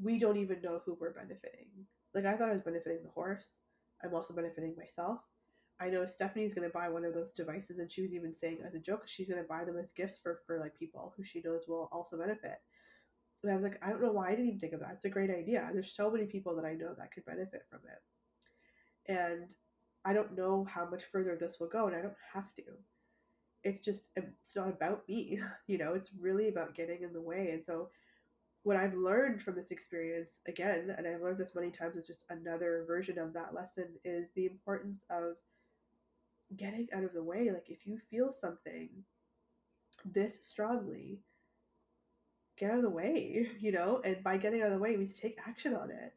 we 0.03 0.19
don't 0.19 0.39
even 0.39 0.61
know 0.63 0.81
who 0.85 0.97
we're 1.01 1.13
benefiting. 1.13 1.69
Like 2.15 2.27
I 2.27 2.37
thought 2.37 2.51
I 2.51 2.55
was 2.55 2.63
benefiting 2.63 3.03
the 3.03 3.11
horse. 3.11 3.55
I'm 4.03 4.15
also 4.15 4.35
benefiting 4.35 4.77
myself. 4.77 5.21
I 5.81 5.89
know 5.89 6.07
Stephanie's 6.07 6.55
going 6.55 6.69
to 6.69 6.73
buy 6.73 6.89
one 6.91 7.05
of 7.05 7.15
those 7.15 7.31
devices, 7.31 7.79
and 7.79 7.91
she 7.91 8.03
was 8.03 8.15
even 8.15 8.35
saying 8.35 8.59
as 8.67 8.75
a 8.75 8.79
joke, 8.79 9.05
she's 9.07 9.29
going 9.29 9.43
to 9.43 9.49
buy 9.49 9.65
them 9.65 9.79
as 9.79 9.93
gifts 9.93 10.19
for 10.19 10.41
for 10.47 10.59
like 10.61 10.79
people 10.79 11.15
who 11.17 11.25
she 11.25 11.41
knows 11.43 11.65
will 11.69 11.89
also 11.93 12.19
benefit. 12.19 12.59
And 13.43 13.53
I 13.53 13.55
was 13.57 13.63
like, 13.65 13.79
I 13.83 13.91
don't 13.91 14.03
know 14.03 14.13
why 14.13 14.29
I 14.29 14.31
didn't 14.33 14.49
even 14.49 14.61
think 14.61 14.75
of 14.75 14.81
that. 14.81 14.93
It's 14.93 15.05
a 15.07 15.11
great 15.11 15.31
idea. 15.31 15.69
There's 15.73 15.95
so 15.95 16.11
many 16.11 16.27
people 16.27 16.55
that 16.57 16.65
I 16.67 16.75
know 16.75 16.95
that 16.99 17.13
could 17.13 17.25
benefit 17.25 17.63
from 17.71 17.81
it, 19.07 19.13
and 19.13 19.55
I 20.05 20.13
don't 20.13 20.37
know 20.37 20.65
how 20.65 20.89
much 20.89 21.05
further 21.05 21.37
this 21.37 21.59
will 21.61 21.69
go, 21.69 21.87
and 21.87 21.97
I 21.97 22.03
don't 22.03 22.15
have 22.33 22.55
to. 22.57 22.63
It's 23.65 23.81
just 23.81 24.03
um, 24.19 24.27
it's 24.43 24.57
not 24.57 24.69
about 24.69 25.09
me, 25.09 25.41
you 25.67 25.79
know. 25.79 25.95
It's 25.95 26.11
really 26.19 26.49
about 26.49 26.75
getting 26.75 27.03
in 27.03 27.13
the 27.13 27.21
way, 27.23 27.51
and 27.53 27.63
so 27.63 27.91
what 28.63 28.77
I've 28.77 28.95
learned 28.95 29.43
from 29.43 29.55
this 29.55 29.71
experience 29.71 30.41
again, 30.47 30.95
and 30.97 31.07
I've 31.07 31.23
learned 31.23 31.39
this 31.39 31.55
many 31.55 31.71
times, 31.71 31.97
is 31.97 32.07
just 32.07 32.25
another 32.29 32.85
version 32.87 33.19
of 33.19 33.33
that 33.33 33.55
lesson 33.55 33.89
is 34.05 34.29
the 34.35 34.47
importance 34.47 35.05
of 35.11 35.37
getting 36.57 36.89
out 36.93 37.05
of 37.05 37.15
the 37.15 37.23
way. 37.23 37.51
Like 37.51 37.69
if 37.69 37.87
you 37.87 37.99
feel 38.11 38.31
something 38.31 38.89
this 40.05 40.39
strongly, 40.43 41.21
get 42.59 42.71
out 42.71 42.79
of 42.79 42.83
the 42.83 42.91
way, 42.91 43.49
you 43.61 43.73
know? 43.73 44.01
And 44.05 44.23
by 44.23 44.37
getting 44.37 44.61
out 44.61 44.69
of 44.69 44.75
the 44.75 44.79
way 44.79 44.97
means 44.97 45.15
take 45.15 45.39
action 45.47 45.75
on 45.75 45.91
it. 45.91 46.13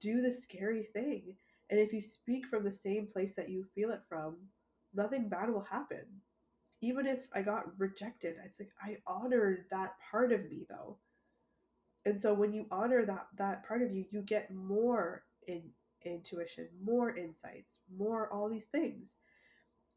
Do 0.00 0.20
the 0.20 0.32
scary 0.32 0.84
thing. 0.84 1.34
And 1.70 1.80
if 1.80 1.92
you 1.92 2.00
speak 2.00 2.46
from 2.46 2.64
the 2.64 2.72
same 2.72 3.06
place 3.06 3.34
that 3.34 3.50
you 3.50 3.66
feel 3.74 3.90
it 3.90 4.02
from, 4.08 4.36
nothing 4.94 5.28
bad 5.28 5.50
will 5.50 5.66
happen. 5.68 6.04
Even 6.80 7.06
if 7.06 7.18
I 7.34 7.42
got 7.42 7.76
rejected, 7.78 8.36
it's 8.44 8.60
like 8.60 8.70
I 8.80 8.98
honored 9.06 9.64
that 9.72 9.94
part 10.10 10.32
of 10.32 10.48
me 10.48 10.64
though. 10.68 10.96
And 12.06 12.20
so 12.20 12.32
when 12.34 12.52
you 12.52 12.66
honor 12.70 13.04
that 13.06 13.28
that 13.36 13.66
part 13.66 13.82
of 13.82 13.92
you, 13.92 14.04
you 14.10 14.22
get 14.22 14.52
more 14.52 15.24
in 15.46 15.62
intuition, 16.04 16.68
more 16.82 17.16
insights, 17.16 17.76
more 17.96 18.32
all 18.32 18.48
these 18.48 18.66
things 18.66 19.16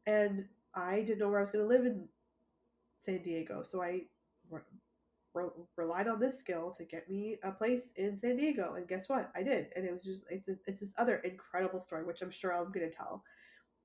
and 0.06 0.46
I 0.74 1.02
didn't 1.02 1.18
know 1.18 1.28
where 1.28 1.38
I 1.38 1.42
was 1.42 1.50
going 1.50 1.64
to 1.64 1.68
live 1.68 1.86
in 1.86 2.08
San 3.00 3.22
Diego, 3.22 3.62
so 3.64 3.82
I 3.82 4.02
re- 4.50 4.60
re- 5.34 5.50
relied 5.76 6.08
on 6.08 6.20
this 6.20 6.38
skill 6.38 6.70
to 6.72 6.84
get 6.84 7.08
me 7.08 7.38
a 7.44 7.52
place 7.52 7.92
in 7.96 8.18
San 8.18 8.36
Diego. 8.36 8.74
And 8.74 8.88
guess 8.88 9.08
what? 9.08 9.30
I 9.36 9.42
did, 9.42 9.68
and 9.76 9.84
it 9.84 9.92
was 9.92 10.02
just 10.02 10.24
it's 10.30 10.48
a, 10.48 10.56
it's 10.66 10.80
this 10.80 10.94
other 10.98 11.16
incredible 11.18 11.80
story, 11.80 12.04
which 12.04 12.22
I'm 12.22 12.30
sure 12.30 12.52
I'm 12.52 12.72
going 12.72 12.88
to 12.88 12.96
tell. 12.96 13.22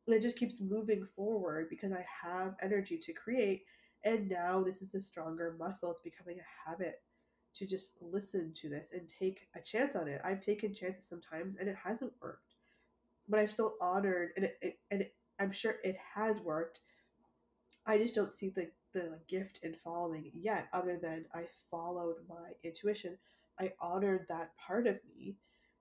And 0.07 0.15
it 0.15 0.21
just 0.21 0.37
keeps 0.37 0.61
moving 0.61 1.05
forward 1.15 1.67
because 1.69 1.91
I 1.91 2.05
have 2.23 2.55
energy 2.61 2.97
to 2.97 3.13
create, 3.13 3.63
and 4.05 4.29
now 4.29 4.63
this 4.63 4.81
is 4.81 4.95
a 4.95 5.01
stronger 5.01 5.55
muscle. 5.59 5.91
It's 5.91 6.01
becoming 6.01 6.39
a 6.39 6.69
habit 6.69 7.01
to 7.57 7.65
just 7.65 7.91
listen 8.01 8.53
to 8.55 8.69
this 8.69 8.91
and 8.93 9.07
take 9.07 9.47
a 9.55 9.61
chance 9.61 9.95
on 9.95 10.07
it. 10.07 10.21
I've 10.23 10.41
taken 10.41 10.73
chances 10.73 11.07
sometimes, 11.07 11.55
and 11.59 11.67
it 11.67 11.75
hasn't 11.81 12.13
worked, 12.21 12.53
but 13.27 13.39
I've 13.39 13.51
still 13.51 13.75
honored 13.81 14.31
and 14.35 14.45
it, 14.45 14.57
it 14.61 14.79
and 14.91 15.01
it, 15.01 15.15
I'm 15.39 15.51
sure 15.51 15.75
it 15.83 15.97
has 16.15 16.39
worked. 16.39 16.79
I 17.85 17.97
just 17.97 18.13
don't 18.13 18.33
see 18.33 18.49
the 18.49 18.69
the 18.93 19.19
gift 19.27 19.59
in 19.63 19.75
following 19.83 20.31
yet, 20.33 20.67
other 20.73 20.97
than 20.97 21.25
I 21.33 21.45
followed 21.69 22.15
my 22.27 22.51
intuition. 22.63 23.17
I 23.59 23.73
honored 23.79 24.25
that 24.29 24.51
part 24.57 24.87
of 24.87 24.99
me, 25.15 25.37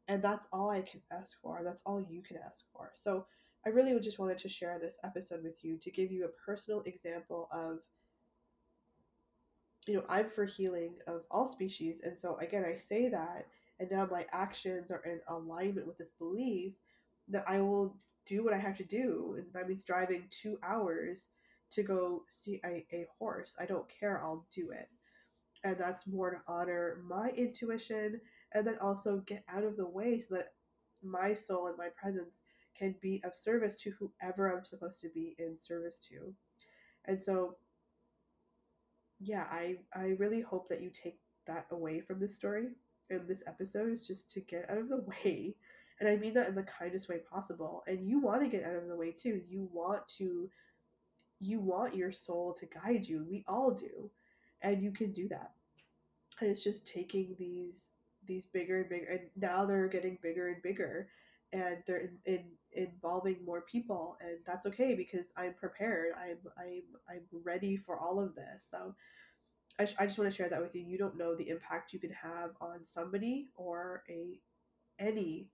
and 0.09 0.23
that's 0.23 0.49
all 0.53 0.71
I 0.71 0.83
can 0.83 1.03
ask 1.11 1.37
for. 1.43 1.63
That's 1.65 1.83
all 1.87 2.01
you 2.01 2.23
can 2.23 2.39
ask 2.39 2.65
for. 2.73 2.93
So 2.97 3.27
I 3.65 3.71
really 3.71 3.99
just 4.01 4.19
wanted 4.19 4.39
to 4.39 4.49
share 4.49 4.79
this 4.79 4.99
episode 5.03 5.43
with 5.43 5.65
you 5.65 5.77
to 5.79 5.91
give 5.91 6.11
you 6.11 6.25
a 6.25 6.45
personal 6.45 6.83
example 6.83 7.49
of 7.53 7.81
you 9.87 9.95
know, 9.95 10.05
I'm 10.09 10.31
for 10.31 10.45
healing 10.45 10.95
of 11.07 11.23
all 11.31 11.47
species. 11.47 12.03
And 12.03 12.19
so 12.19 12.37
again, 12.39 12.65
I 12.65 12.77
say 12.77 13.09
that 13.09 13.47
and 13.79 13.91
now 13.91 14.09
my 14.11 14.27
actions 14.33 14.91
are 14.91 15.03
in 15.05 15.21
alignment 15.29 15.87
with 15.87 15.99
this 15.99 16.11
belief 16.11 16.73
that 17.29 17.45
I 17.47 17.61
will 17.61 17.97
do 18.27 18.45
what 18.45 18.55
I 18.55 18.59
have 18.59 18.77
to 18.79 18.85
do. 18.85 19.35
And 19.39 19.47
that 19.53 19.69
means 19.69 19.83
driving 19.83 20.25
two 20.31 20.59
hours 20.63 21.29
to 21.71 21.83
go 21.83 22.23
see 22.29 22.61
a, 22.65 22.87
a 22.93 23.07
horse. 23.19 23.55
I 23.59 23.67
don't 23.67 23.89
care, 23.89 24.23
I'll 24.23 24.47
do 24.55 24.71
it. 24.71 24.89
And 25.65 25.77
that's 25.79 26.07
more 26.07 26.31
to 26.31 26.41
honor 26.47 27.03
my 27.07 27.31
intuition 27.31 28.21
and 28.53 28.67
then 28.67 28.79
also 28.81 29.23
get 29.27 29.45
out 29.49 29.65
of 29.65 29.77
the 29.77 29.87
way 29.87 30.21
so 30.21 30.37
that 30.37 30.53
my 31.03 31.35
soul 31.35 31.67
and 31.67 31.77
my 31.77 31.89
presence 31.97 32.43
can 32.79 32.95
be 33.01 33.21
of 33.25 33.35
service 33.35 33.75
to 33.77 33.93
whoever 33.99 34.53
I'm 34.53 34.65
supposed 34.65 35.01
to 35.01 35.09
be 35.09 35.35
in 35.39 35.59
service 35.59 35.99
to. 36.11 36.33
And 37.07 37.23
so 37.23 37.57
yeah, 39.21 39.47
I 39.51 39.77
I 39.95 40.17
really 40.19 40.41
hope 40.41 40.69
that 40.69 40.83
you 40.83 40.91
take 40.91 41.19
that 41.47 41.67
away 41.71 42.01
from 42.01 42.21
this 42.21 42.35
story 42.35 42.69
and 43.11 43.29
this 43.29 43.43
episode 43.47 43.93
is 43.93 44.07
just 44.07 44.31
to 44.33 44.41
get 44.41 44.69
out 44.71 44.79
of 44.79 44.89
the 44.89 45.05
way 45.25 45.55
and 46.01 46.09
I 46.09 46.17
mean 46.17 46.35
that 46.35 46.49
in 46.49 46.55
the 46.55 46.63
kindest 46.63 47.09
way 47.09 47.19
possible. 47.31 47.83
And 47.87 48.07
you 48.07 48.21
want 48.21 48.43
to 48.43 48.49
get 48.49 48.65
out 48.65 48.77
of 48.77 48.89
the 48.89 48.97
way 48.97 49.13
too. 49.13 49.41
You 49.49 49.69
want 49.73 50.07
to 50.19 50.51
you 51.41 51.61
want 51.61 51.95
your 51.95 52.13
soul 52.13 52.55
to 52.55 52.67
guide 52.67 53.07
you. 53.07 53.27
We 53.29 53.45
all 53.47 53.71
do. 53.71 54.11
And 54.63 54.83
you 54.83 54.91
can 54.91 55.13
do 55.13 55.29
that. 55.29 55.53
And 56.41 56.51
it's 56.51 56.63
just 56.63 56.87
taking 56.87 57.35
these 57.39 57.91
these 58.27 58.47
bigger 58.47 58.81
and 58.81 58.89
bigger 58.89 59.07
and 59.07 59.21
now 59.37 59.65
they're 59.65 59.87
getting 59.87 60.19
bigger 60.21 60.49
and 60.49 60.61
bigger 60.63 61.09
and 61.53 61.79
they're 61.87 62.01
in, 62.01 62.19
in 62.27 62.45
involving 62.73 63.37
more 63.45 63.63
people 63.63 64.17
and 64.21 64.39
that's 64.47 64.67
okay 64.67 64.95
because 64.95 65.33
I'm 65.37 65.55
prepared. 65.55 66.13
I'm 66.19 66.39
I'm 66.59 66.83
I'm 67.09 67.23
ready 67.45 67.77
for 67.77 67.99
all 67.99 68.21
of 68.21 68.35
this. 68.35 68.69
So 68.71 68.95
I, 69.79 69.85
sh- 69.85 69.95
I 69.99 70.07
just 70.07 70.19
want 70.19 70.31
to 70.31 70.37
share 70.37 70.49
that 70.49 70.61
with 70.63 70.75
you. 70.75 70.83
You 70.83 70.99
don't 70.99 71.17
know 71.17 71.35
the 71.35 71.49
impact 71.49 71.93
you 71.93 71.99
can 72.01 72.11
have 72.13 72.51
on 72.61 72.85
somebody 72.85 73.49
or 73.57 74.03
a 74.09 74.41
any 74.99 75.49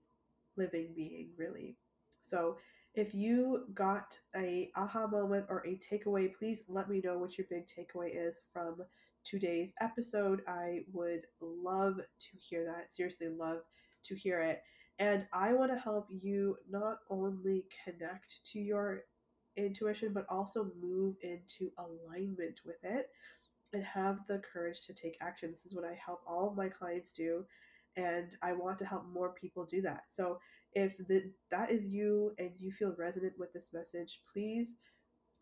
living 0.57 0.93
being 0.95 1.29
really 1.37 1.77
so 2.21 2.57
if 2.95 3.13
you 3.15 3.65
got 3.73 4.19
a 4.35 4.71
aha 4.75 5.07
moment 5.07 5.45
or 5.49 5.65
a 5.67 5.77
takeaway 5.79 6.31
please 6.33 6.63
let 6.67 6.89
me 6.89 7.01
know 7.03 7.17
what 7.17 7.37
your 7.37 7.47
big 7.49 7.65
takeaway 7.67 8.11
is 8.15 8.41
from 8.53 8.77
today's 9.25 9.73
episode 9.81 10.41
i 10.47 10.81
would 10.93 11.25
love 11.41 11.97
to 11.97 12.37
hear 12.37 12.65
that 12.65 12.93
seriously 12.93 13.29
love 13.29 13.61
to 14.03 14.15
hear 14.15 14.39
it 14.39 14.61
and 14.99 15.25
i 15.33 15.53
want 15.53 15.71
to 15.71 15.77
help 15.77 16.07
you 16.09 16.57
not 16.69 16.99
only 17.09 17.65
connect 17.83 18.39
to 18.45 18.59
your 18.59 19.03
intuition 19.57 20.13
but 20.13 20.25
also 20.29 20.71
move 20.81 21.15
into 21.21 21.71
alignment 21.77 22.59
with 22.65 22.83
it 22.83 23.09
and 23.73 23.83
have 23.83 24.19
the 24.27 24.39
courage 24.39 24.81
to 24.81 24.93
take 24.93 25.17
action. 25.21 25.51
This 25.51 25.65
is 25.65 25.73
what 25.75 25.85
I 25.85 25.97
help 26.03 26.21
all 26.27 26.47
of 26.47 26.55
my 26.55 26.69
clients 26.69 27.11
do, 27.11 27.45
and 27.97 28.35
I 28.41 28.53
want 28.53 28.77
to 28.79 28.85
help 28.85 29.05
more 29.11 29.33
people 29.33 29.65
do 29.65 29.81
that. 29.81 30.03
So 30.09 30.39
if 30.73 30.93
the, 31.07 31.31
that 31.51 31.71
is 31.71 31.85
you 31.85 32.33
and 32.37 32.51
you 32.57 32.71
feel 32.71 32.95
resonant 32.97 33.33
with 33.37 33.51
this 33.53 33.69
message, 33.73 34.21
please 34.31 34.75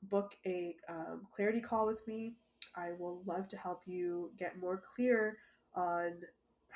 book 0.03 0.31
a 0.45 0.75
um, 0.89 1.27
clarity 1.35 1.61
call 1.61 1.85
with 1.85 2.05
me. 2.07 2.33
I 2.75 2.91
will 2.97 3.21
love 3.25 3.49
to 3.49 3.57
help 3.57 3.81
you 3.85 4.31
get 4.37 4.59
more 4.59 4.81
clear 4.95 5.37
on 5.75 6.13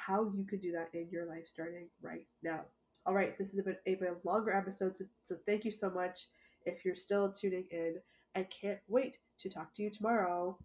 how 0.05 0.31
you 0.35 0.45
can 0.45 0.59
do 0.59 0.71
that 0.71 0.89
in 0.93 1.07
your 1.09 1.25
life 1.25 1.47
starting 1.47 1.87
right 2.01 2.25
now. 2.43 2.61
All 3.05 3.13
right, 3.13 3.37
this 3.37 3.53
is 3.53 3.59
a 3.59 3.63
bit 3.63 3.81
a 3.85 3.95
bit 3.95 4.17
longer 4.23 4.51
episode, 4.51 4.95
so, 4.95 5.05
so 5.21 5.35
thank 5.47 5.65
you 5.65 5.71
so 5.71 5.89
much. 5.89 6.27
If 6.65 6.83
you're 6.83 6.95
still 6.95 7.31
tuning 7.31 7.65
in, 7.71 7.95
I 8.35 8.43
can't 8.43 8.79
wait 8.87 9.19
to 9.39 9.49
talk 9.49 9.73
to 9.75 9.83
you 9.83 9.89
tomorrow. 9.89 10.57